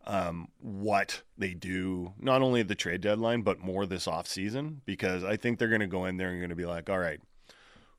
[0.05, 5.23] um, what they do, not only at the trade deadline, but more this offseason, because
[5.23, 7.21] I think they're going to go in there and going to be like, all right,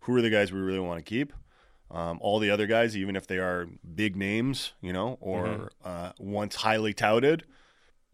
[0.02, 1.32] who are the guys we really want to keep?
[1.89, 5.70] Um, all the other guys, even if they are big names, you know, or Mhm.
[5.86, 7.46] uh, once highly touted,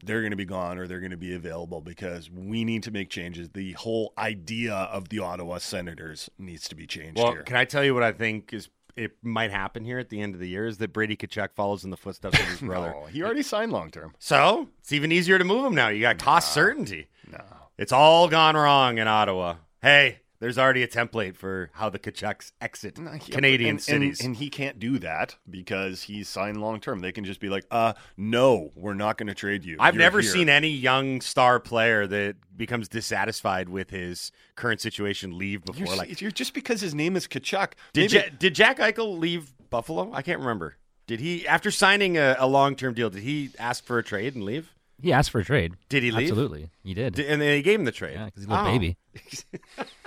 [0.04, 2.92] they're going to be gone or they're going to be available because we need to
[2.92, 3.50] make changes.
[3.54, 7.44] The whole idea of the Ottawa Senators needs to be changed Well, here.
[7.44, 10.34] can I tell you what I think is it might happen here at the end
[10.34, 12.90] of the year is that Brady Tkachuk follows in the footsteps of his brother.
[13.00, 14.14] No, he already signed long term.
[14.20, 15.88] So it's even easier to move him now.
[15.90, 17.08] You got cost certainty.
[17.32, 17.42] No.
[17.78, 19.56] It's all gone wrong in Ottawa.
[19.82, 22.98] Hey, there's already a template for how the Tkachuks exit
[23.30, 24.20] Canadian and, cities.
[24.20, 27.00] And, and he can't do that because he's signed long term.
[27.00, 29.78] They can just be like, uh, no, we're not going to trade you.
[29.80, 34.82] I've You're never here." seen any young star player that becomes dissatisfied with his current
[34.82, 35.86] situation leave before.
[35.88, 37.74] You're, like, you're just because his name is Tkachuk.
[37.94, 40.12] did, maybe- Ja- did Jack Eichel leave Buffalo?
[40.14, 40.76] I can't remember.
[41.08, 44.36] Did he, after signing a, a long term deal, did he ask for a trade
[44.36, 44.72] and leave?
[45.02, 45.76] He asked for a trade.
[45.88, 46.28] Did he leave?
[46.30, 47.16] Absolutely, he did.
[47.16, 48.16] Did- and they gave him the trade.
[48.16, 48.72] Yeah, because he's a little Oh.
[48.72, 48.98] baby.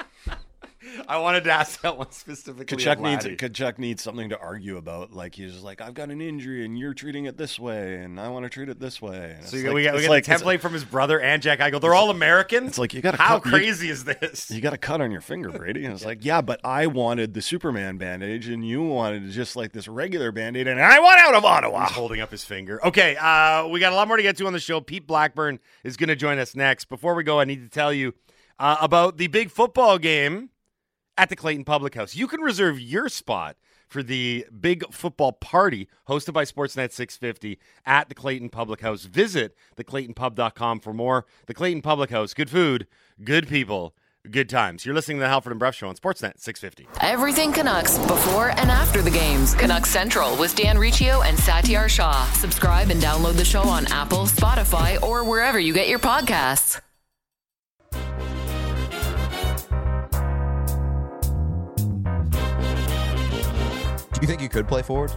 [1.08, 2.76] I wanted to ask that one specifically.
[2.76, 5.12] Tkachuk needs Tkachuk needs something to argue about.
[5.12, 8.18] Like he's just like, I've got an injury, and you're treating it this way, and
[8.20, 9.36] I want to treat it this way.
[9.38, 11.42] And So you, like- we got, we got like- it's- template from his brother and
[11.42, 11.80] Jack Eichel.
[11.80, 12.66] They're all American.
[12.66, 14.50] It's like you got how cut, you- crazy is this?
[14.50, 15.84] You got a cut on your finger, Brady.
[15.84, 19.72] And it's like, yeah, but I wanted the Superman bandage, and you wanted just like
[19.72, 21.86] this regular band-aid, and I want out of Ottawa.
[21.86, 22.84] He's holding up his finger.
[22.86, 24.80] Okay, uh, we got a lot more to get to on the show.
[24.80, 26.86] Pete Blackburn is going to join us next.
[26.86, 28.14] Before we go, I need to tell you
[28.58, 30.50] uh, about the big football game
[31.16, 32.14] at the Clayton Public House.
[32.14, 33.56] You can reserve your spot
[33.88, 39.04] for the big football party hosted by Sportsnet 650 at the Clayton Public House.
[39.04, 41.26] Visit theclaytonpub.com for more.
[41.46, 42.86] The Clayton Public House, good food,
[43.22, 43.94] good people,
[44.30, 44.86] good times.
[44.86, 46.88] You're listening to the Halford and Brough Show on Sportsnet 650.
[47.00, 49.54] Everything Canucks before and after the games.
[49.54, 52.30] Canucks Central with Dan Riccio and Satiar Shah.
[52.32, 56.80] Subscribe and download the show on Apple, Spotify, or wherever you get your podcasts.
[64.22, 65.12] You think you could play forward?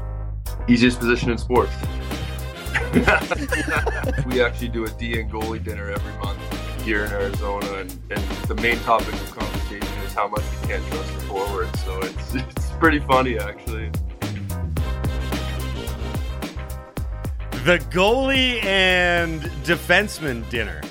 [0.68, 1.72] Easiest position in sports.
[4.26, 6.40] we actually do a D and goalie dinner every month
[6.82, 10.86] here in Arizona, and, and the main topic of conversation is how much we can't
[10.88, 11.76] trust the forward.
[11.78, 13.92] So it's it's pretty funny actually.
[17.64, 20.82] The goalie and defenseman dinner.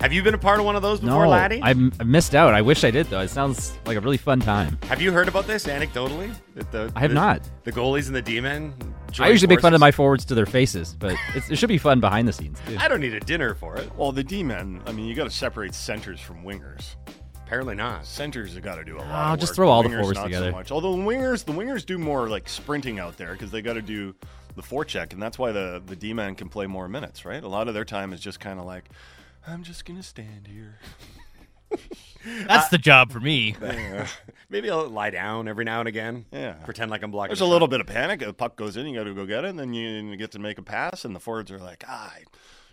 [0.00, 1.60] Have you been a part of one of those before, no, Laddie?
[1.60, 2.54] I I missed out.
[2.54, 3.20] I wish I did though.
[3.20, 4.78] It sounds like a really fun time.
[4.84, 6.32] Have you heard about this anecdotally?
[6.54, 7.42] That the, I have the- not.
[7.64, 8.72] The goalies and the D-men.
[9.18, 11.78] I usually make fun of my forwards to their faces, but it's, it should be
[11.78, 12.76] fun behind the scenes too.
[12.78, 13.90] I don't need a dinner for it.
[13.96, 16.94] Well, the D-men, I mean, you got to separate centers from wingers.
[17.46, 18.04] Apparently not.
[18.04, 19.32] Centers have got to do a lot.
[19.34, 19.56] Of just work.
[19.56, 20.50] throw all the Wingers forwards not together.
[20.50, 20.70] So much.
[20.70, 23.82] Although the wingers, the wingers do more like sprinting out there because they got to
[23.82, 24.14] do
[24.54, 27.42] the forecheck, and that's why the the D-man can play more minutes, right?
[27.42, 28.90] A lot of their time is just kind of like,
[29.48, 30.78] I'm just gonna stand here.
[32.46, 33.54] That's the job for me.
[34.50, 36.26] Maybe I'll lie down every now and again.
[36.32, 36.52] Yeah.
[36.64, 37.30] Pretend like I'm blocking.
[37.30, 37.52] There's the a shot.
[37.52, 38.22] little bit of panic.
[38.22, 40.38] A puck goes in, you got to go get it, and then you get to
[40.38, 42.24] make a pass, and the forwards are like, ah, I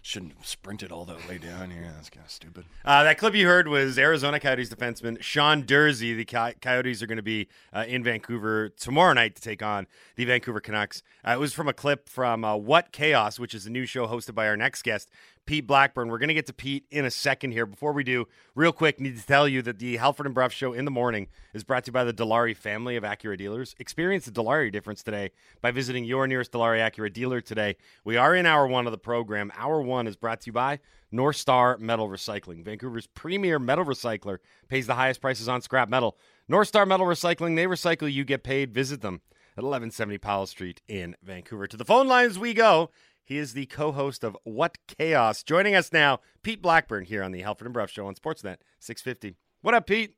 [0.01, 1.91] shouldn't have sprinted all the way down here.
[1.95, 2.65] That's kind of stupid.
[2.85, 6.15] Uh, that clip you heard was Arizona Coyotes defenseman Sean Durzi.
[6.15, 9.87] The Coy- Coyotes are going to be uh, in Vancouver tomorrow night to take on
[10.15, 11.01] the Vancouver Canucks.
[11.27, 14.07] Uh, it was from a clip from uh, What Chaos, which is a new show
[14.07, 15.09] hosted by our next guest,
[15.45, 16.07] Pete Blackburn.
[16.07, 17.65] We're going to get to Pete in a second here.
[17.65, 20.73] Before we do, real quick, need to tell you that the Halford and Brough show
[20.73, 23.75] in the morning is brought to you by the Dilawri family of Acura dealers.
[23.77, 25.31] Experience the Dilawri difference today
[25.61, 27.75] by visiting your nearest Dilawri Acura dealer today.
[28.03, 29.51] We are in hour one of the program.
[29.55, 30.79] Hour one is brought to you by
[31.11, 32.65] North Star Metal Recycling.
[32.65, 36.17] Vancouver's premier metal recycler pays the highest prices on scrap metal.
[36.47, 38.73] North Star Metal Recycling, they recycle, you get paid.
[38.73, 39.21] Visit them
[39.57, 41.67] at 1170 Powell Street in Vancouver.
[41.67, 42.89] To the phone lines we go.
[43.25, 45.41] He is the co-host of What Chaos.
[45.41, 49.35] Joining us now, Pete Blackburn here on the Halford and Brough Show on Sportsnet 650.
[49.63, 50.15] What up, Pete?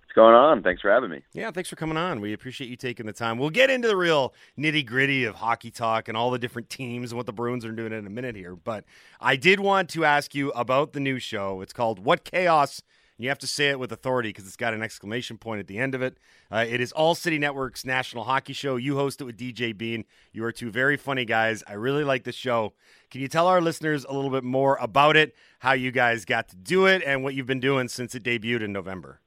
[0.00, 0.62] What's going on?
[0.62, 1.20] Thanks for having me.
[1.34, 2.22] Yeah, thanks for coming on.
[2.22, 3.36] We appreciate you taking the time.
[3.36, 7.12] We'll get into the real nitty gritty of hockey talk and all the different teams
[7.12, 8.56] and what the Bruins are doing in a minute here.
[8.56, 8.86] But
[9.20, 11.60] I did want to ask you about the new show.
[11.60, 12.80] It's called What Chaos.
[13.18, 15.78] You have to say it with authority because it's got an exclamation point at the
[15.78, 16.18] end of it.
[16.50, 18.76] Uh, it is All City Network's national hockey show.
[18.76, 20.04] You host it with DJ Bean.
[20.32, 21.62] You are two very funny guys.
[21.66, 22.72] I really like the show.
[23.10, 26.48] Can you tell our listeners a little bit more about it, how you guys got
[26.48, 29.20] to do it, and what you've been doing since it debuted in November?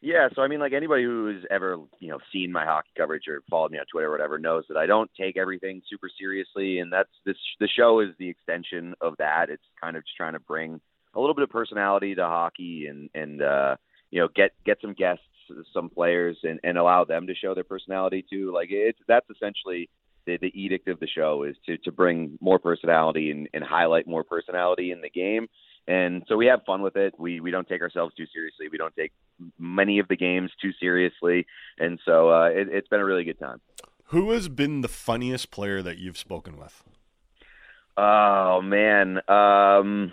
[0.00, 3.42] Yeah, so I mean, like anybody who's ever you know seen my hockey coverage or
[3.50, 6.92] followed me on Twitter or whatever knows that I don't take everything super seriously, and
[6.92, 7.36] that's this.
[7.58, 9.50] The show is the extension of that.
[9.50, 10.80] It's kind of just trying to bring
[11.14, 13.76] a little bit of personality to hockey and and uh,
[14.10, 15.24] you know get get some guests,
[15.72, 18.52] some players, and and allow them to show their personality too.
[18.52, 19.88] Like it's that's essentially
[20.26, 24.06] the, the edict of the show is to to bring more personality and, and highlight
[24.06, 25.48] more personality in the game.
[25.86, 27.14] And so we have fun with it.
[27.18, 28.66] We we don't take ourselves too seriously.
[28.70, 29.12] We don't take
[29.58, 31.46] many of the games too seriously,
[31.78, 33.60] and so uh, it, it's been a really good time.
[34.08, 36.82] Who has been the funniest player that you've spoken with?
[37.96, 40.12] Oh man, um,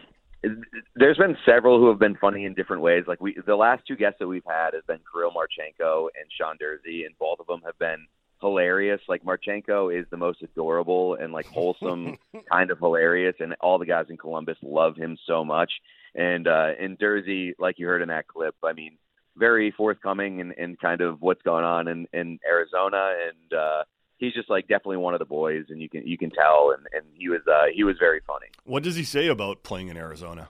[0.95, 3.05] there's been several who have been funny in different ways.
[3.07, 6.57] Like we, the last two guests that we've had has been Kirill Marchenko and Sean
[6.57, 8.07] Durzi, and both of them have been
[8.41, 9.01] hilarious.
[9.07, 12.17] Like Marchenko is the most adorable and like wholesome
[12.51, 15.71] kind of hilarious, and all the guys in Columbus love him so much.
[16.13, 18.97] And uh, and Durzi, like you heard in that clip, I mean,
[19.37, 23.83] very forthcoming and, and kind of what's going on in in Arizona, and uh,
[24.17, 26.85] he's just like definitely one of the boys, and you can you can tell, and,
[26.93, 28.47] and he was uh, he was very funny.
[28.63, 30.49] What does he say about playing in Arizona?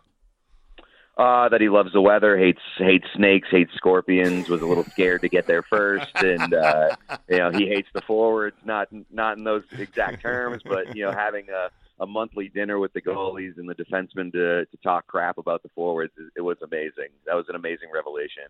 [1.17, 4.49] Uh, that he loves the weather, hates hates snakes, hates scorpions.
[4.49, 6.95] Was a little scared to get there first, and uh,
[7.30, 8.58] you know he hates the forwards.
[8.65, 11.69] Not not in those exact terms, but you know having a
[12.04, 15.69] a monthly dinner with the goalies and the defensemen to to talk crap about the
[15.69, 16.12] forwards.
[16.36, 17.10] It was amazing.
[17.25, 18.43] That was an amazing revelation.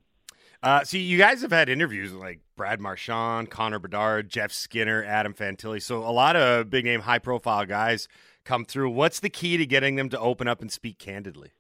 [0.64, 5.04] Uh, see, you guys have had interviews with like Brad Marchand, Connor Bedard, Jeff Skinner,
[5.04, 5.82] Adam Fantilli.
[5.82, 8.08] So a lot of big name, high profile guys
[8.44, 8.92] come through.
[8.92, 11.52] What's the key to getting them to open up and speak candidly?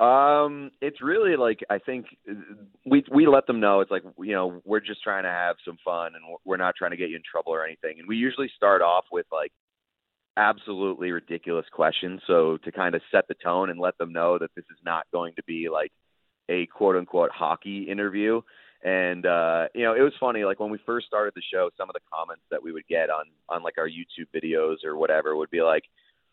[0.00, 2.06] Um, it's really like I think
[2.84, 5.78] we we let them know it's like you know we're just trying to have some
[5.84, 8.00] fun and we're not trying to get you in trouble or anything.
[8.00, 9.52] And we usually start off with like
[10.36, 14.50] absolutely ridiculous questions, so to kind of set the tone and let them know that
[14.56, 15.92] this is not going to be like
[16.48, 18.40] a quote unquote hockey interview.
[18.82, 20.44] And uh, you know, it was funny.
[20.44, 23.08] Like when we first started the show, some of the comments that we would get
[23.08, 25.84] on on like our YouTube videos or whatever would be like,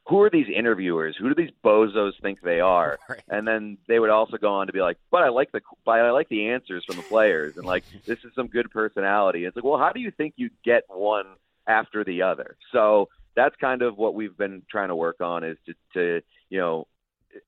[0.09, 1.15] "Who are these interviewers?
[1.17, 3.21] Who do these bozos think they are?" Right.
[3.29, 5.91] And then they would also go on to be like, "But I like the but
[5.91, 9.55] I like the answers from the players, and like this is some good personality." It's
[9.55, 11.27] like, well, how do you think you get one
[11.67, 12.57] after the other?
[12.73, 16.59] So that's kind of what we've been trying to work on is to to you
[16.59, 16.87] know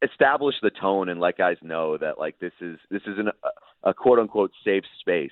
[0.02, 3.30] establish the tone and let guys know that like this is this is an,
[3.84, 5.32] a, quote unquote safe space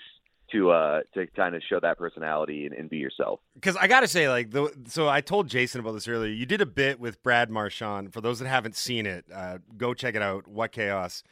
[0.52, 3.40] to uh to kind of show that personality and, and be yourself.
[3.56, 6.32] Because I gotta say, like, the, so I told Jason about this earlier.
[6.32, 8.14] You did a bit with Brad Marchand.
[8.14, 10.48] For those that haven't seen it, uh, go check it out.
[10.48, 11.24] What chaos!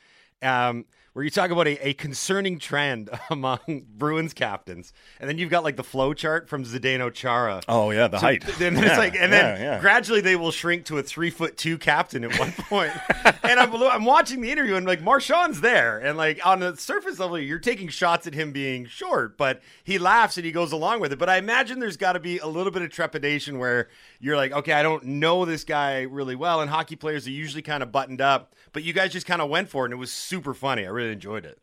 [0.42, 3.60] Um, where you talk about a, a concerning trend among
[3.98, 7.62] Bruins captains, and then you've got like the flow chart from Zdeno Chara.
[7.68, 8.46] Oh yeah, the So- height.
[8.58, 9.80] Then yeah, it's like, and then yeah, yeah.
[9.80, 12.92] gradually they will shrink to a three foot two captain at one point.
[13.44, 17.20] and I'm I'm watching the interview and like Marchand's there, and like on the surface
[17.20, 21.00] level, you're taking shots at him being short, but he laughs and he goes along
[21.00, 21.20] with it.
[21.20, 24.52] But I imagine there's got to be a little bit of trepidation where you're like,
[24.52, 27.92] okay, I don't know this guy really well, and hockey players are usually kind of
[27.92, 30.54] buttoned up, but you guys just kind of went for it, and it was super
[30.54, 30.86] funny.
[30.86, 31.58] I really enjoyed it.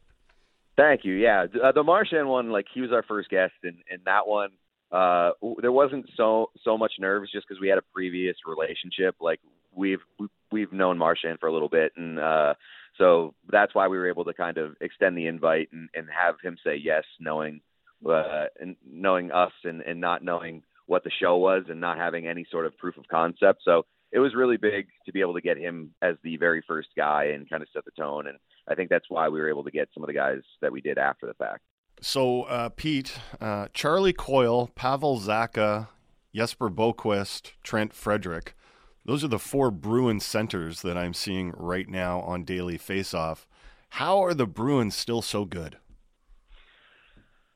[0.77, 1.15] Thank you.
[1.15, 4.51] Yeah, uh, the Marchand one, like he was our first guest, and and that one,
[4.93, 9.17] uh, there wasn't so so much nerves just because we had a previous relationship.
[9.21, 9.41] Like
[9.75, 10.01] we've
[10.53, 12.55] we've known Marchand for a little bit, and uh,
[12.99, 16.37] so that's why we were able to kind of extend the invite and, and have
[16.43, 17.61] him say yes, knowing
[18.07, 22.27] uh, and knowing us and and not knowing what the show was and not having
[22.27, 23.63] any sort of proof of concept.
[23.65, 26.89] So it was really big to be able to get him as the very first
[26.97, 28.27] guy and kind of set the tone.
[28.27, 30.73] And I think that's why we were able to get some of the guys that
[30.73, 31.61] we did after the fact.
[32.01, 35.89] So, uh, Pete, uh, Charlie Coyle, Pavel Zacha,
[36.35, 38.55] Jesper Boqvist, Trent Frederic.
[39.05, 43.45] Those are the four Bruins centers that I'm seeing right now on Daily Faceoff.
[43.91, 45.77] How are the Bruins still so good?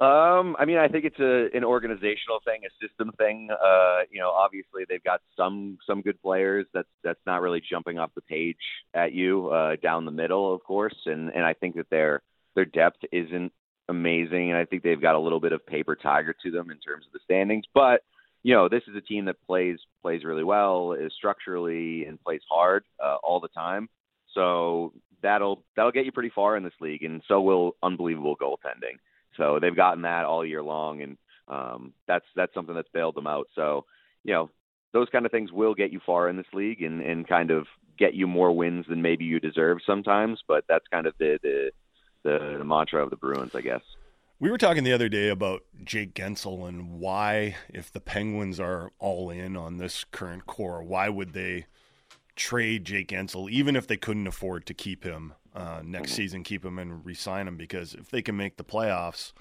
[0.00, 3.50] Um, I mean, I think it's a an organizational thing, a system thing.
[3.50, 6.66] Uh, you know, obviously they've got some some good players.
[6.72, 8.56] That's that's not really jumping off the page
[8.94, 10.96] at you uh, down the middle, of course.
[11.04, 12.22] And and I think that their
[12.54, 13.52] their depth isn't
[13.90, 16.78] amazing, and I think they've got a little bit of paper tiger to them in
[16.78, 17.64] terms of the standings.
[17.74, 18.00] But
[18.42, 22.40] you know, this is a team that plays plays really well, is structurally and plays
[22.50, 23.90] hard uh, all the time.
[24.32, 28.96] So that'll that'll get you pretty far in this league, and so will unbelievable goaltending.
[29.40, 31.16] So they've gotten that all year long, and
[31.48, 33.48] um, that's that's something that's bailed them out.
[33.54, 33.86] So
[34.22, 34.50] you know
[34.92, 37.66] those kind of things will get you far in this league, and, and kind of
[37.98, 40.40] get you more wins than maybe you deserve sometimes.
[40.46, 41.70] But that's kind of the the,
[42.22, 43.82] the, the mantra of the Bruins, I guess.
[44.38, 48.90] We were talking the other day about Jake Guentzel and why, if the Penguins are
[48.98, 51.66] all in on this current core, why would they
[52.36, 56.64] trade Jake Guentzel, even if they couldn't afford to keep him uh, next season, keep
[56.64, 57.56] him and re-sign him?
[57.56, 59.32] Because if they can make the playoffs,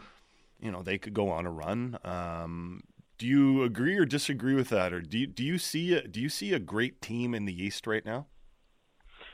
[0.59, 1.97] you know they could go on a run.
[2.03, 2.83] Um,
[3.17, 6.21] do you agree or disagree with that, or do you, do you see a, do
[6.21, 8.27] you see a great team in the East right now?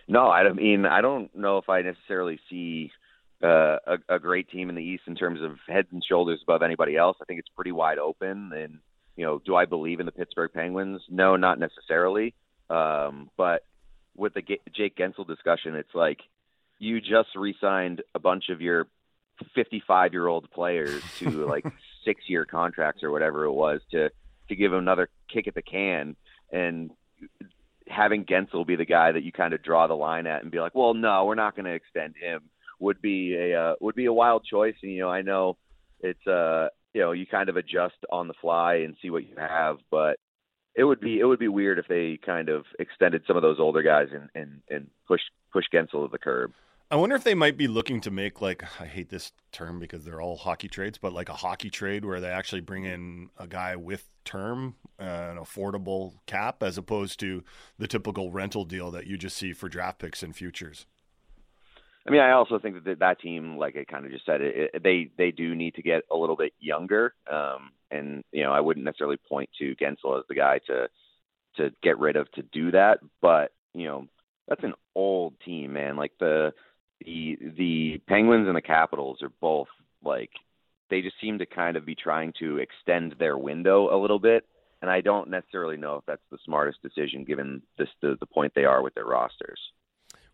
[0.07, 2.91] No, I mean I don't know if I necessarily see
[3.43, 6.61] uh, a, a great team in the East in terms of heads and shoulders above
[6.61, 7.17] anybody else.
[7.21, 8.79] I think it's pretty wide open, and
[9.15, 11.01] you know, do I believe in the Pittsburgh Penguins?
[11.09, 12.33] No, not necessarily.
[12.69, 13.63] Um, but
[14.15, 16.19] with the G- Jake Guentzel discussion, it's like
[16.79, 18.87] you just re-signed a bunch of your
[19.53, 21.65] 55 year old players to like
[22.03, 24.09] six year contracts or whatever it was to
[24.49, 26.15] to give them another kick at the can
[26.51, 26.91] and
[27.87, 30.59] having Guentzel be the guy that you kind of draw the line at and be
[30.59, 32.41] like, well, no, we're not going to extend him
[32.79, 34.75] would be a uh, would be a wild choice.
[34.81, 35.57] And you know, I know
[36.01, 39.35] it's uh you know you kind of adjust on the fly and see what you
[39.37, 40.17] have, but
[40.75, 43.59] it would be it would be weird if they kind of extended some of those
[43.59, 45.21] older guys and and and push
[45.51, 46.51] push Guentzel to the curb.
[46.91, 50.05] I wonder if they might be looking to make like I hate this term because
[50.05, 53.47] they're all hockey trades, but like a hockey trade where they actually bring in a
[53.47, 57.43] guy with term, uh, an affordable cap, as opposed to
[57.77, 60.85] the typical rental deal that you just see for draft picks and futures.
[62.07, 64.71] I mean, I also think that that team, like I kind of just said, it,
[64.73, 67.15] it, they they do need to get a little bit younger.
[67.31, 70.87] Um, and you know, I wouldn't necessarily point to Guentzel as the guy to
[71.57, 74.07] to get rid of to do that, but you know,
[74.47, 75.95] that's an old team, man.
[75.95, 76.53] Like the
[77.03, 79.67] the the Penguins and the Capitals are both
[80.03, 80.31] like
[80.89, 84.45] they just seem to kind of be trying to extend their window a little bit,
[84.81, 88.53] and I don't necessarily know if that's the smartest decision given this the, the point
[88.55, 89.59] they are with their rosters.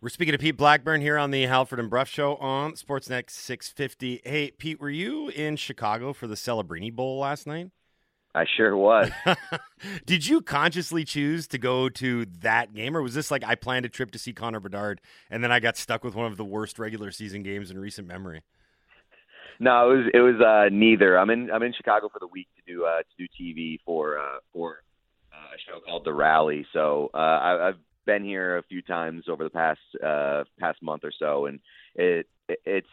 [0.00, 4.22] We're speaking to Pete Blackburn here on the Halford and Brough Show on Sportsnet 650.
[4.24, 7.70] Hey, Pete, were you in Chicago for the Celebrini Bowl last night?
[8.34, 9.10] I sure was.
[10.06, 13.84] Did you consciously choose to go to that game, or was this like I planned
[13.84, 16.44] a trip to see Connor Bedard and then I got stuck with one of the
[16.44, 18.42] worst regular season games in recent memory?
[19.60, 21.18] No, it was it was uh, neither.
[21.18, 24.18] I'm in I'm in Chicago for the week to do uh, to do TV for
[24.18, 24.82] uh, for
[25.32, 26.66] uh, a show called The Rally.
[26.72, 31.04] So uh, I, I've been here a few times over the past uh, past month
[31.04, 31.60] or so, and
[31.94, 32.88] it, it it's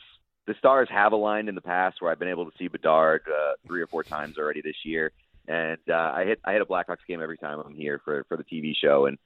[0.48, 3.54] the stars have aligned in the past where I've been able to see Bedard uh,
[3.66, 5.12] three or four times already this year,
[5.50, 8.38] and uh, I hit I hit a Blackhawks game every time I'm here for for
[8.38, 9.18] the TV show, and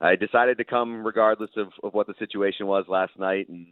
[0.00, 3.68] I decided to come regardless of, of what the situation was last night, and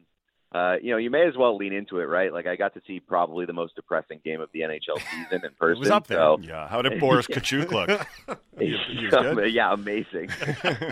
[0.53, 2.33] uh, you know, you may as well lean into it, right?
[2.33, 5.51] Like I got to see probably the most depressing game of the NHL season in
[5.59, 5.77] person.
[5.77, 6.19] it was up there.
[6.19, 6.39] So.
[6.41, 6.69] Yeah.
[6.69, 9.49] How did Boris Katchouk look?
[9.53, 10.31] yeah, amazing.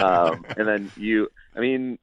[0.01, 1.99] um, and then you, I mean,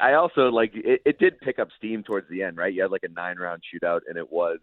[0.00, 2.74] I also like it, it did pick up steam towards the end, right?
[2.74, 4.58] You had like a nine round shootout, and it was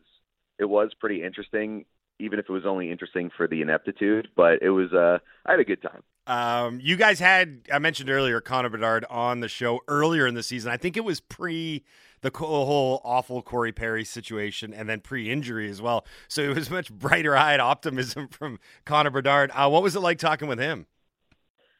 [0.59, 1.85] it was pretty interesting,
[2.23, 4.29] even if it was only interesting for the ineptitude.
[4.35, 6.01] But it was, uh, I had a good time.
[6.25, 10.43] Um, you guys had I mentioned earlier Connor Bedard on the show earlier in the
[10.43, 10.71] season.
[10.71, 11.83] I think it was pre
[12.21, 16.05] the whole awful Corey Perry situation and then pre-injury as well.
[16.29, 19.51] So it was much brighter-eyed optimism from Connor Bedard.
[19.53, 20.87] Uh, what was it like talking with him?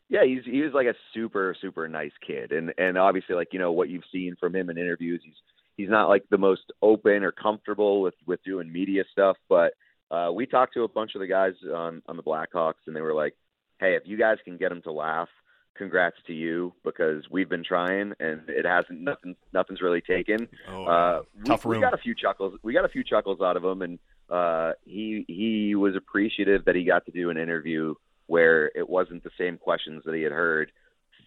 [0.10, 3.60] Yeah, he's he was like a super super nice kid, and and obviously like you
[3.60, 5.34] know what you've seen from him in interviews, he's
[5.78, 9.74] he's not like the most open or comfortable with with doing media stuff, but
[10.12, 13.02] uh, we talked to a bunch of the guys on on the Blackhawks, and they
[13.02, 13.36] were like,
[13.80, 15.30] hey, if you guys can get him to laugh
[15.76, 20.48] congrats to you because we've been trying and it hasn't nothing nothing's really taken.
[20.70, 21.82] Oh, uh, tough we, room.
[21.82, 22.60] we got a few chuckles.
[22.64, 24.00] We got a few chuckles out of him, and
[24.30, 27.96] uh, he he was appreciative that he got to do an interview
[28.28, 30.72] where it wasn't the same questions that he had heard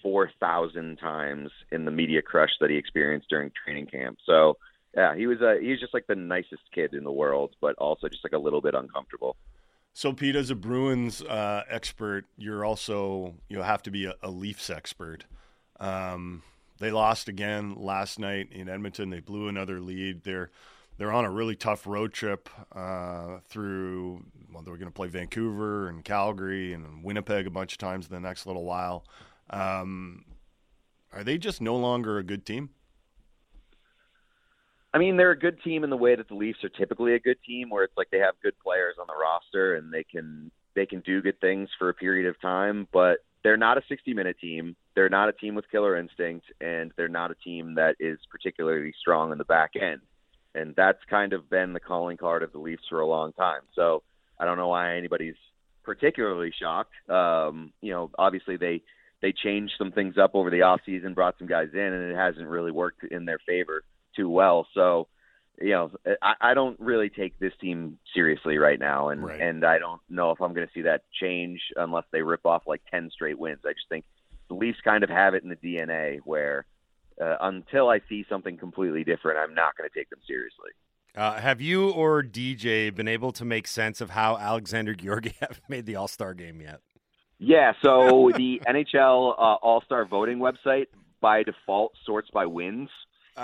[0.02, 4.18] four thousand times in the media crush that he experienced during training camp.
[4.24, 4.56] So.
[4.96, 7.74] Yeah, he was uh, he was just like the nicest kid in the world, but
[7.76, 9.36] also just like a little bit uncomfortable.
[9.92, 14.30] So, Pete, as a Bruins uh, expert, you're also you have to be a, a
[14.30, 15.24] Leafs expert.
[15.80, 16.42] Um,
[16.78, 19.10] they lost again last night in Edmonton.
[19.10, 20.24] They blew another lead.
[20.24, 20.50] They're
[20.96, 24.24] they're on a really tough road trip uh, through.
[24.50, 28.14] Well, they're going to play Vancouver and Calgary and Winnipeg a bunch of times in
[28.14, 29.04] the next little while.
[29.50, 30.24] Um,
[31.12, 32.70] are they just no longer a good team?
[34.96, 37.18] I mean, they're a good team in the way that the Leafs are typically a
[37.18, 40.50] good team, where it's like they have good players on the roster and they can
[40.74, 42.88] they can do good things for a period of time.
[42.94, 44.74] But they're not a 60 minute team.
[44.94, 48.94] They're not a team with killer instinct, and they're not a team that is particularly
[48.98, 50.00] strong in the back end.
[50.54, 53.60] And that's kind of been the calling card of the Leafs for a long time.
[53.74, 54.02] So
[54.40, 55.36] I don't know why anybody's
[55.82, 56.94] particularly shocked.
[57.10, 58.80] Um, you know, obviously they
[59.20, 62.16] they changed some things up over the off season, brought some guys in, and it
[62.16, 63.82] hasn't really worked in their favor
[64.16, 64.66] too well.
[64.74, 65.08] So,
[65.60, 65.90] you know,
[66.22, 69.40] I, I don't really take this team seriously right now, and Right.
[69.40, 72.62] and I don't know if I'm going to see that change unless they rip off
[72.66, 73.60] like ten straight wins.
[73.64, 74.04] I just think
[74.48, 76.66] the Leafs kind of have it in the DNA where
[77.20, 80.70] uh, until I see something completely different, I'm not going to take them seriously.
[81.16, 85.86] Uh, have you or DJ been able to make sense of how Alexander Georgiev made
[85.86, 86.80] the All Star game yet?
[87.38, 90.86] Yeah, so the NHL uh, All Star voting website
[91.20, 92.90] by default sorts by wins.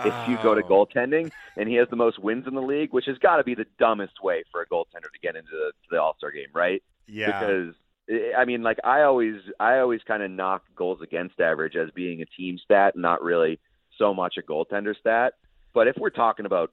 [0.04, 0.86] If you go to Oh.
[0.86, 3.54] goaltending, and he has the most wins in the league, which has got to be
[3.54, 6.82] the dumbest way for a goaltender to get into the, the All Star game, right?
[7.06, 7.26] Yeah.
[7.26, 7.74] Because
[8.08, 11.90] eh, I mean, like I always, I always kind of knock goals against average as
[11.90, 13.60] being a team stat, not really
[13.98, 15.34] so much a goaltender stat.
[15.74, 16.72] But if we're talking about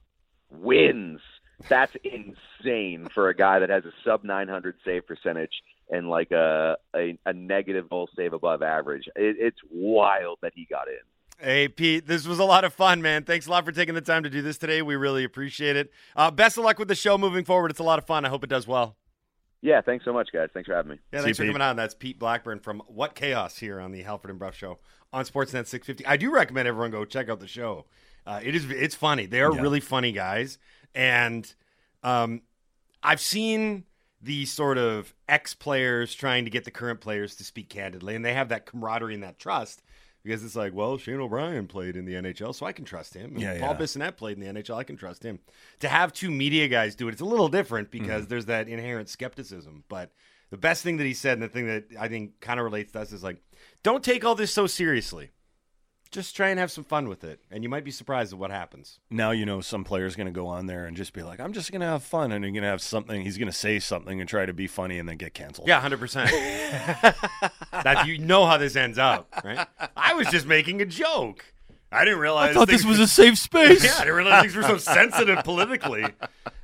[0.49, 1.19] wins,
[1.67, 5.51] that's insane for a guy that has a sub 900 save percentage
[5.89, 9.07] and like a a, a negative goal save above average.
[9.15, 10.95] It, it's wild that he got in.
[11.41, 13.23] Hey, Pete, this was a lot of fun, man.
[13.23, 14.81] Thanks a lot for taking the time to do this today.
[14.81, 15.89] We really appreciate it.
[16.13, 17.71] Uh, best of luck with the show moving forward.
[17.71, 18.25] It's a lot of fun.
[18.25, 18.97] I hope it does well.
[19.61, 20.49] Yeah, thanks so much, guys.
[20.53, 20.99] Thanks for having me.
[21.13, 21.77] Yeah, thanks for coming on.
[21.77, 24.79] That's Pete Blackburn from What Chaos here on the Halford and Brough Show
[25.13, 26.05] on Sportsnet 650.
[26.05, 27.85] I do recommend everyone go check out the show.
[28.25, 29.25] Uh, it is it's funny.
[29.25, 29.61] They are Yeah.
[29.61, 30.57] really funny guys,
[30.93, 31.51] and
[32.03, 32.41] um,
[33.01, 33.85] I've seen
[34.21, 38.23] these sort of ex players trying to get the current players to speak candidly, and
[38.25, 39.81] they have that camaraderie and that trust.
[40.23, 43.31] Because it's like, well, Shane O'Brien played in the NHL, so I can trust him.
[43.31, 43.77] And Yeah, Paul yeah.
[43.79, 45.39] Bissonnette played in the NHL, I can trust him.
[45.79, 48.29] To have two media guys do it, it's a little different because Mm-hmm.
[48.29, 49.85] there's that inherent skepticism.
[49.87, 50.11] But
[50.49, 52.91] the best thing that he said, and the thing that I think kind of relates
[52.93, 53.37] to us, is like,
[53.81, 55.29] don't take all this so seriously.
[56.11, 58.49] Just try and have some fun with it, and you might be surprised at what
[58.49, 58.99] happens.
[59.11, 61.53] Now you know some player's going to go on there and just be like, "I'm
[61.53, 63.21] just going to have fun," and you're going to have something.
[63.21, 65.67] He's going to say something and try to be funny, and then get canceled.
[65.67, 66.31] Yeah, hundred percent.
[67.71, 69.65] That you know how this ends up, right?
[69.95, 71.45] I was just making a joke.
[71.91, 72.51] I didn't realize.
[72.51, 73.83] I thought this things- was a safe space.
[73.83, 76.05] yeah, I didn't realize things were so sensitive politically.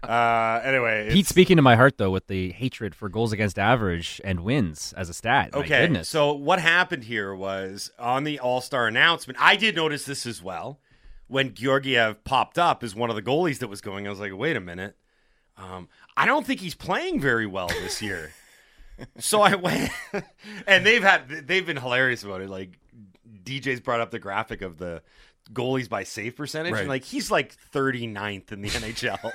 [0.03, 3.57] Uh, anyway, Pete it's- speaking to my heart though with the hatred for goals against
[3.57, 5.49] average and wins as a stat.
[5.53, 6.07] My Okay, goodness.
[6.09, 9.37] so what happened here was on the All Star announcement.
[9.41, 10.79] I did notice this as well
[11.27, 14.05] when Georgiev popped up as one of the goalies that was going.
[14.05, 14.95] I was like, wait a minute,
[15.57, 18.31] um, I don't think he's playing very well this year.
[19.17, 19.89] so I went,
[20.67, 22.49] and they've had they've been hilarious about it.
[22.49, 22.77] Like
[23.45, 25.01] DJ's brought up the graphic of the
[25.53, 26.79] goalies by save percentage, Right.
[26.81, 29.31] and like he's like 39th in the NHL.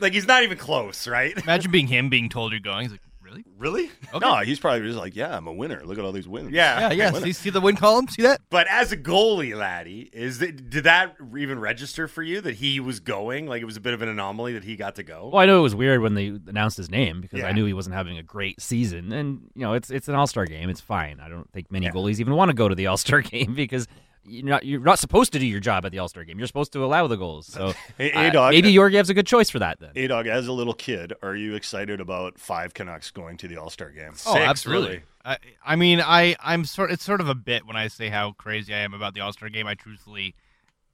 [0.00, 1.36] like he's not even close, right?
[1.42, 2.82] Imagine being him being told you're going.
[2.82, 3.00] He's like,
[3.30, 3.44] really?
[3.58, 3.90] Really?
[4.20, 5.82] No, he's probably just like, "Yeah, I'm a winner.
[5.84, 6.90] Look at all these wins." Yeah.
[6.90, 7.20] Yeah, yeah.
[7.20, 8.08] See, see the win column?
[8.08, 8.40] See that?
[8.50, 12.80] But as a goalie, laddie, is that, did that even register for you that he
[12.80, 13.46] was going?
[13.46, 15.28] Like it was a bit of an anomaly that he got to go.
[15.32, 17.46] Well, I know it was weird when they announced his name because Yeah.
[17.48, 20.26] I knew he wasn't having a great season, and you know it's it's an All
[20.26, 20.68] Star game.
[20.70, 21.20] It's fine.
[21.20, 21.92] I don't think many Yeah.
[21.92, 23.86] goalies even want to go to the All Star game because
[24.24, 26.38] you're not you're not supposed to do your job at the All Star game.
[26.38, 27.46] You're supposed to allow the goals.
[27.46, 29.90] So Hey, uh, A-Dog- maybe Georgiev's a good choice for that then.
[29.96, 33.56] A dog, as a little kid, are you excited about five Canucks going to the
[33.56, 34.10] All Star game?
[34.26, 34.88] Oh, Six, absolutely.
[34.88, 35.02] really.
[35.24, 36.90] I, I mean, I, I'm sort.
[36.90, 39.32] It's sort of a bit when I say how crazy I am about the All
[39.32, 39.66] Star game.
[39.66, 40.34] I truthfully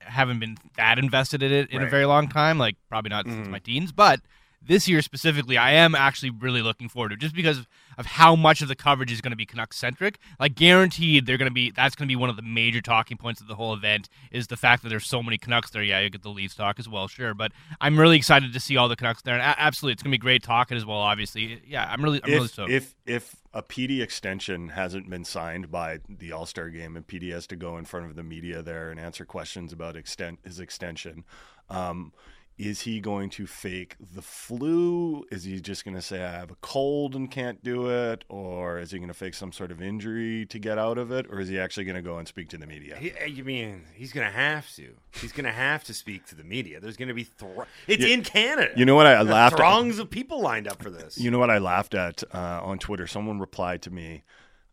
[0.00, 2.58] haven't been that invested in it in a very long time.
[2.58, 3.36] Like probably not Mm-hmm.
[3.36, 4.20] since my teens, but
[4.62, 7.66] this year specifically, I am actually really looking forward to it just because
[7.98, 10.18] of how much of the coverage is going to be Canucks centric.
[10.38, 11.70] Like guaranteed, they're going to be.
[11.70, 14.46] That's going to be one of the major talking points of the whole event is
[14.48, 15.82] the fact that there's so many Canucks there.
[15.82, 18.76] Yeah, you get the Leafs talk as well, sure, but I'm really excited to see
[18.76, 19.34] all the Canucks there.
[19.34, 20.98] And a- absolutely, it's going to be great talking as well.
[20.98, 22.70] Obviously, yeah, I'm really, I'm really If, stoked.
[22.70, 27.30] if if a Petey extension hasn't been signed by the All Star game and Petey
[27.30, 30.60] has to go in front of the media there and answer questions about extent his
[30.60, 31.24] extension,
[31.70, 32.12] um,
[32.58, 35.24] is he going to fake the flu?
[35.30, 38.78] Is he just going to say I have a cold and can't do it, or
[38.78, 41.38] is he going to fake some sort of injury to get out of it, or
[41.40, 42.96] is he actually going to go and speak to the media?
[42.96, 44.94] He, you mean he's going to have to?
[45.20, 46.80] He's going to have to speak to the media.
[46.80, 48.72] There's going to be thr- it's You- in Canada.
[48.76, 49.58] you know what I are laughed at?
[49.58, 51.18] Throngs of people lined up for this.
[51.18, 53.06] You know what I laughed at uh, on Twitter?
[53.06, 54.22] Someone replied to me.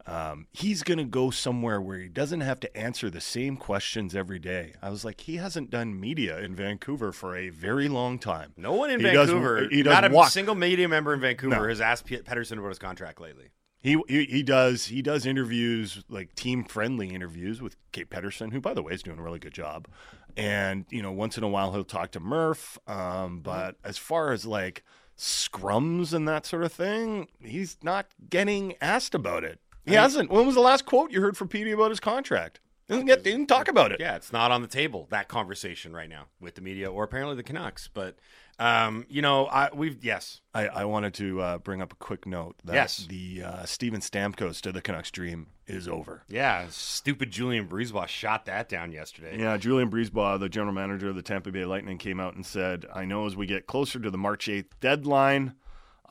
[0.06, 4.14] Um, he's going to go somewhere where he doesn't have to answer the same questions
[4.16, 4.74] every day.
[4.82, 8.52] I was like, he hasn't done media in Vancouver for a very long time.
[8.58, 11.22] no one in He does- Vancouver, he does not a walk- single media member in
[11.22, 11.68] Vancouver No.
[11.70, 13.50] has asked P- Pettersson about his contract lately.
[13.82, 18.62] He, he he does he does interviews like team friendly interviews with Kate Pedersen, who
[18.62, 19.90] by the way is doing a really good job.
[20.38, 22.78] And you know, once in a while he'll talk to Murph.
[22.88, 24.84] Um, but as far as like
[25.18, 29.60] scrums and that sort of thing, he's not getting asked about it.
[29.86, 30.30] He hasn't.
[30.32, 32.60] When was the last quote you heard from Petey about his contract?
[32.90, 34.00] Didn't get didn't talk about it.
[34.02, 37.36] Yeah, it's not on the table that conversation right now with the media or apparently
[37.38, 37.88] the Canucks.
[37.88, 38.18] But
[38.60, 42.26] um, you know, I, we've yes, I, I wanted to uh, bring up a quick
[42.28, 43.06] note that Yes.
[43.08, 46.24] the uh, Steven Stamkos to the Canucks dream is over.
[46.28, 49.40] yeah, stupid Julien BriseBois shot that down yesterday.
[49.40, 52.86] Yeah, Julien BriseBois, the general manager of the Tampa Bay Lightning, came out and said,
[52.94, 55.54] I know as we get closer to the March 8th deadline,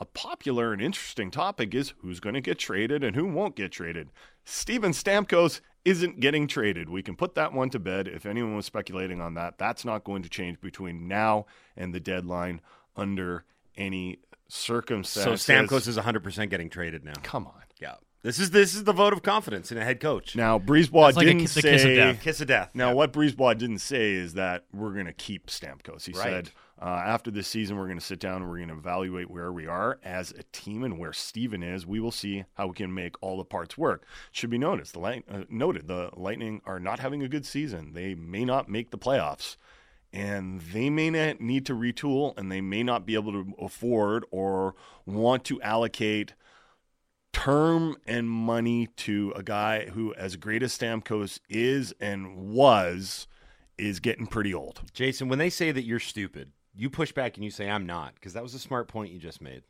[0.03, 3.71] a popular and interesting topic is who's going to get traded and who won't get
[3.71, 4.09] traded.
[4.43, 6.89] Steven Stamkos isn't getting traded.
[6.89, 8.09] We can put that one to bed.
[8.09, 11.45] If anyone was speculating on that, that's not going to change between now
[11.77, 12.59] and the deadline
[12.97, 13.45] under
[13.77, 15.41] any circumstances.
[15.43, 15.53] So.
[15.53, 17.13] Stamkos is 100 percent getting traded now.
[17.23, 17.53] Come on.
[17.81, 20.35] Yeah, this is this is the vote of confidence in a head coach.
[20.35, 22.21] Now, BriseBois That's like didn't kiss- the say kiss of death.
[22.21, 22.69] Kiss of death.
[22.73, 26.05] Now, what BriseBois didn't say is that we're going to keep Stamkos.
[26.05, 26.23] He Right.
[26.23, 26.49] said
[26.83, 29.53] Uh, after this season, we're going to sit down and we're going to evaluate where
[29.53, 31.87] we are as a team and where Steven is.
[31.87, 34.05] We will see how we can make all the parts work.
[34.33, 37.93] Should be noticed, the light, uh, noted the Lightning are not having a good season.
[37.93, 39.55] They may not make the playoffs,
[40.11, 44.25] and they may not need to retool, and they may not be able to afford
[44.29, 44.75] or
[45.05, 46.33] want to allocate
[47.31, 53.25] term and money to a guy who, as great as Stamkos is and was,
[53.77, 54.81] is getting pretty old.
[54.93, 58.15] Jason, when they say that you're stupid, you push back and you say I'm not
[58.15, 59.63] because that was a smart point you just made.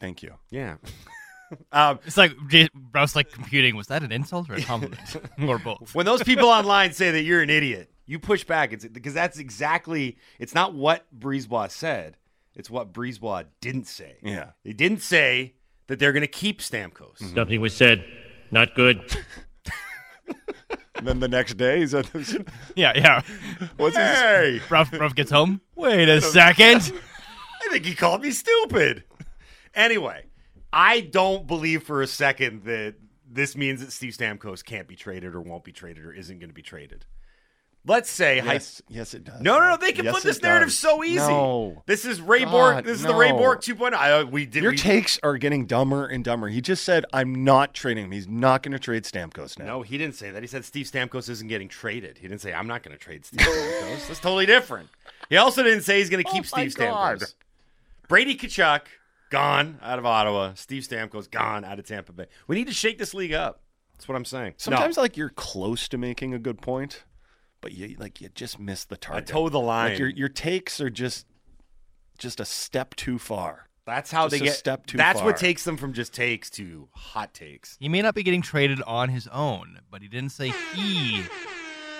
[0.00, 0.34] Thank you.
[0.50, 0.76] Yeah.
[1.72, 3.76] um, It's like J- Bruce like computing.
[3.76, 5.00] Was that an insult or a compliment,
[5.46, 5.94] or both?
[5.94, 8.72] when those people online say that you're an idiot, you push back.
[8.72, 10.18] It's because that's exactly.
[10.38, 12.16] It's not what BriseBois said.
[12.54, 14.16] It's what BriseBois didn't say.
[14.22, 14.50] Yeah.
[14.64, 15.54] They didn't say
[15.86, 17.34] that they're going to keep Stamkos.
[17.34, 18.04] Nothing was said,
[18.50, 19.00] not good.
[21.02, 22.08] And then the next day, he's at
[22.76, 23.22] Yeah, yeah.
[23.76, 24.06] What's his?
[24.06, 25.60] Hey, Ruff, Ruff gets home.
[25.74, 26.92] Wait a second.
[27.60, 29.02] I think he called me stupid.
[29.74, 30.26] Anyway,
[30.72, 32.94] I don't believe for a second that
[33.28, 36.50] this means that Steve Stamkos can't be traded or won't be traded or isn't going
[36.50, 37.04] to be traded.
[37.84, 39.40] Let's say, Yes, yes, it does.
[39.40, 40.78] no, no, no, they can Yes, put this narrative does.
[40.78, 41.16] so easy.
[41.16, 41.82] No.
[41.86, 42.84] This is Ray God, Bourque.
[42.84, 43.38] This is the Ray no.
[43.38, 43.92] Bourque 2.0.
[43.94, 44.62] I, we did.
[44.62, 46.46] Your we, takes are getting dumber and dumber.
[46.48, 48.12] He just said, "I'm not trading him.
[48.12, 50.42] He's not going to trade Stamkos now." No, he didn't say that.
[50.42, 52.18] He said Steve Stamkos isn't getting traded.
[52.18, 54.06] He didn't say I'm not going to trade Steve Stamkos.
[54.06, 54.88] That's totally different.
[55.28, 57.18] He also didn't say he's going to keep Oh Steve God.
[57.18, 57.34] Stamkos.
[58.06, 58.82] Brady Tkachuk
[59.30, 60.52] gone out of Ottawa.
[60.54, 62.26] Steve Stamkos gone out of Tampa Bay.
[62.46, 63.60] We need to shake this league up.
[63.94, 64.54] That's what I'm saying.
[64.58, 65.02] Sometimes, No.
[65.02, 67.04] like you're close to making a good point,
[67.62, 69.30] but you like you just miss the target.
[69.30, 69.92] I toe the line.
[69.92, 71.26] Like your your takes are just
[72.18, 73.68] just a step too far.
[73.86, 74.54] that's how just they a get.
[74.56, 75.26] step too that's far.
[75.28, 77.76] what takes them from just takes to hot takes.
[77.80, 81.22] He may not be getting traded on his own, but he didn't say he,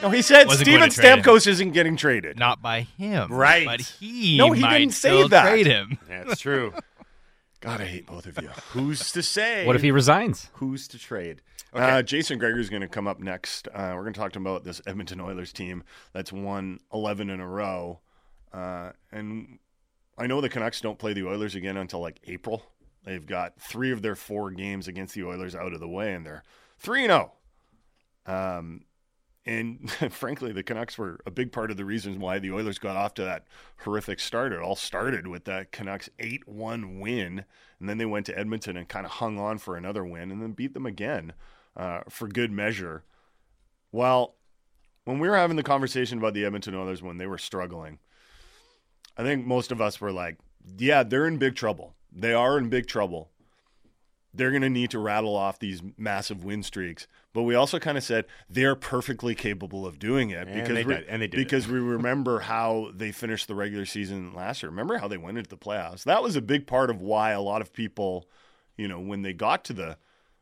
[0.03, 1.23] No, he said Wasn't Steven going him.
[1.23, 2.39] Stamkos isn't getting traded.
[2.39, 3.67] not by him, Right.
[3.67, 5.49] But he No, he might didn't say still that.
[5.49, 5.99] Trade him.
[6.09, 6.73] That's true.
[7.63, 8.49] God, I hate both of you.
[8.71, 9.65] Who's to say?
[9.65, 10.51] What if he resigns?
[10.55, 11.43] Who's to trade?
[11.73, 13.69] Uh, Jason Gregor's going to come up next.
[13.69, 17.31] Uh, we're going to talk to him about this Edmonton Oilers team that's won 11
[17.31, 18.01] in a row.
[18.53, 19.61] Uh, and
[20.19, 22.65] I know the Canucks don't play the Oilers again until like April.
[23.05, 26.27] They've got three of their four games against the Oilers out of the way, and
[26.27, 26.43] they're
[26.81, 27.33] 3 0.
[28.27, 28.83] Um,
[29.45, 32.97] and frankly, the Canucks were a big part of the reasons why the Oilers got
[32.97, 33.47] off to that
[33.79, 34.53] horrific start.
[34.53, 37.45] It all started with that Canucks 8 1 win.
[37.81, 40.41] And then they went to Edmonton and kind of hung on for another win and
[40.41, 41.33] then beat them again
[41.77, 43.05] uh, for good measure.
[43.91, 44.37] Well,
[45.05, 47.99] when we were having the conversation about the Edmonton Oilers when they were struggling,
[49.17, 50.39] I think most of us were like,
[50.79, 51.95] yeah, they're in big trouble.
[52.13, 53.32] They are in big trouble
[54.35, 57.07] they're going to need to rattle off these massive win streaks.
[57.35, 60.85] But we also kind of said they're perfectly capable of doing it And because they
[60.85, 64.63] we, did- and they did because we remember how they finished the regular season last
[64.63, 64.71] year.
[64.71, 66.05] Remember how they went into the playoffs?
[66.05, 68.29] That was a big part of why a lot of people,
[68.77, 69.97] you know, when they got to the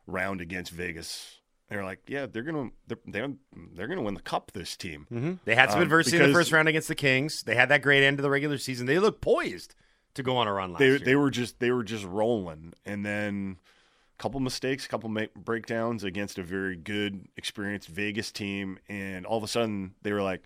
[0.07, 1.37] round against Vegas,
[1.69, 3.29] they're like, yeah, they're gonna they're they're,
[3.73, 4.51] they're gonna win the cup.
[4.53, 5.07] This team.
[5.11, 5.33] Mm-hmm.
[5.45, 7.43] They had some Um, adversity in the first round against the Kings.
[7.43, 8.87] They had that great end of the regular season.
[8.87, 9.75] They looked poised
[10.15, 10.99] to go on a run last they year.
[10.99, 13.55] they were just they were just rolling, and then
[14.21, 19.37] couple mistakes, a couple ma- breakdowns against a very good, experienced Vegas team, and all
[19.37, 20.43] of a sudden they were like,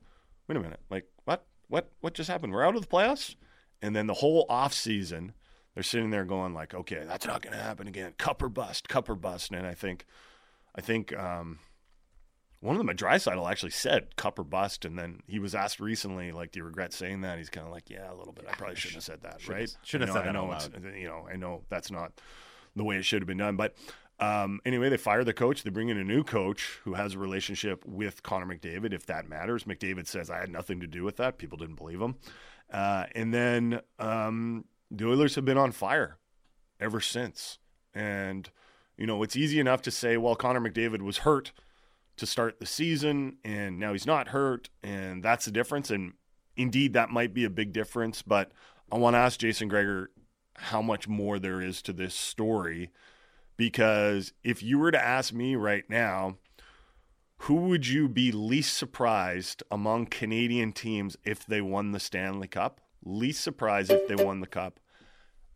[0.47, 1.45] "Wait a minute, like what?
[1.67, 1.91] What?
[1.99, 2.53] What just happened?
[2.53, 3.35] We're out of the playoffs?"
[3.81, 5.33] And then the whole off season,
[5.73, 8.13] they're sitting there going like, "Okay, that's not going to happen again.
[8.17, 10.05] Cup or bust, cup or bust." And I think,
[10.73, 11.13] I think.
[11.17, 11.59] um
[12.61, 15.79] one of them, at Draisaitl, actually said "cup or bust," and then he was asked
[15.79, 18.45] recently, like, "Do you regret saying that?" He's kind of like, "Yeah, a little bit.
[18.49, 19.69] I probably shouldn't have said that, Shouldn't right?
[19.69, 21.63] have- shouldn't I have know- said I that know out it's- You know, I know
[21.69, 22.13] that's not
[22.75, 23.75] the way it should have been done, but
[24.19, 25.63] um, anyway, they fire the coach.
[25.63, 29.27] They bring in a new coach who has a relationship with Connor McDavid, if that
[29.27, 29.65] matters.
[29.65, 32.15] McDavid says, "I had nothing to do with that." People didn't believe him,
[32.71, 36.17] uh, and then um, the Oilers have been on fire
[36.79, 37.59] ever since.
[37.93, 38.49] And
[38.97, 41.51] you know, it's easy enough to say, "Well, Connor McDavid was hurt."
[42.17, 45.91] to start the season, and now he's not hurt, and that's the difference.
[45.91, 46.13] And
[46.55, 48.21] indeed, that might be a big difference.
[48.21, 48.51] But
[48.91, 50.11] I want to ask Jason Gregor
[50.55, 52.91] how much more there is to this story,
[53.57, 56.37] because if you were to ask me right now,
[57.39, 62.81] who would you be least surprised among Canadian teams if they won the Stanley Cup?
[63.03, 64.79] Least surprised if they won the Cup?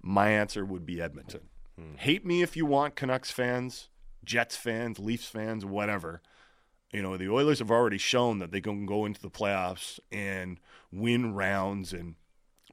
[0.02, 1.50] My answer would be Edmonton.
[1.78, 1.96] Hmm.
[1.96, 3.90] Hate me if you want, Canucks fans,
[4.24, 6.22] Jets fans, Leafs fans, whatever.
[6.92, 10.60] You know, the Oilers have already shown that they can go into the playoffs and
[10.92, 12.16] win rounds and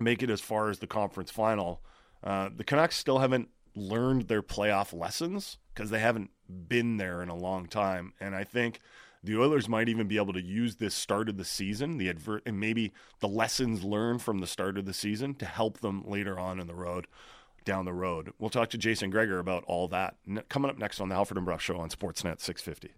[0.01, 1.83] make it as far as the conference final.
[2.27, 6.31] Uh, the Canucks still haven't learned their playoff lessons because they haven't
[6.68, 8.14] been there in a long time.
[8.20, 8.81] And I think
[9.22, 12.43] the Oilers might even be able to use this start of the season, the advert,
[12.45, 16.37] and maybe the lessons learned from the start of the season to help them later
[16.37, 17.07] on in the road,
[17.64, 18.33] down the road.
[18.41, 20.16] We'll talk to Jason Gregor about all that
[20.49, 22.93] coming up next on the Halford and Brough Show on Sportsnet 650.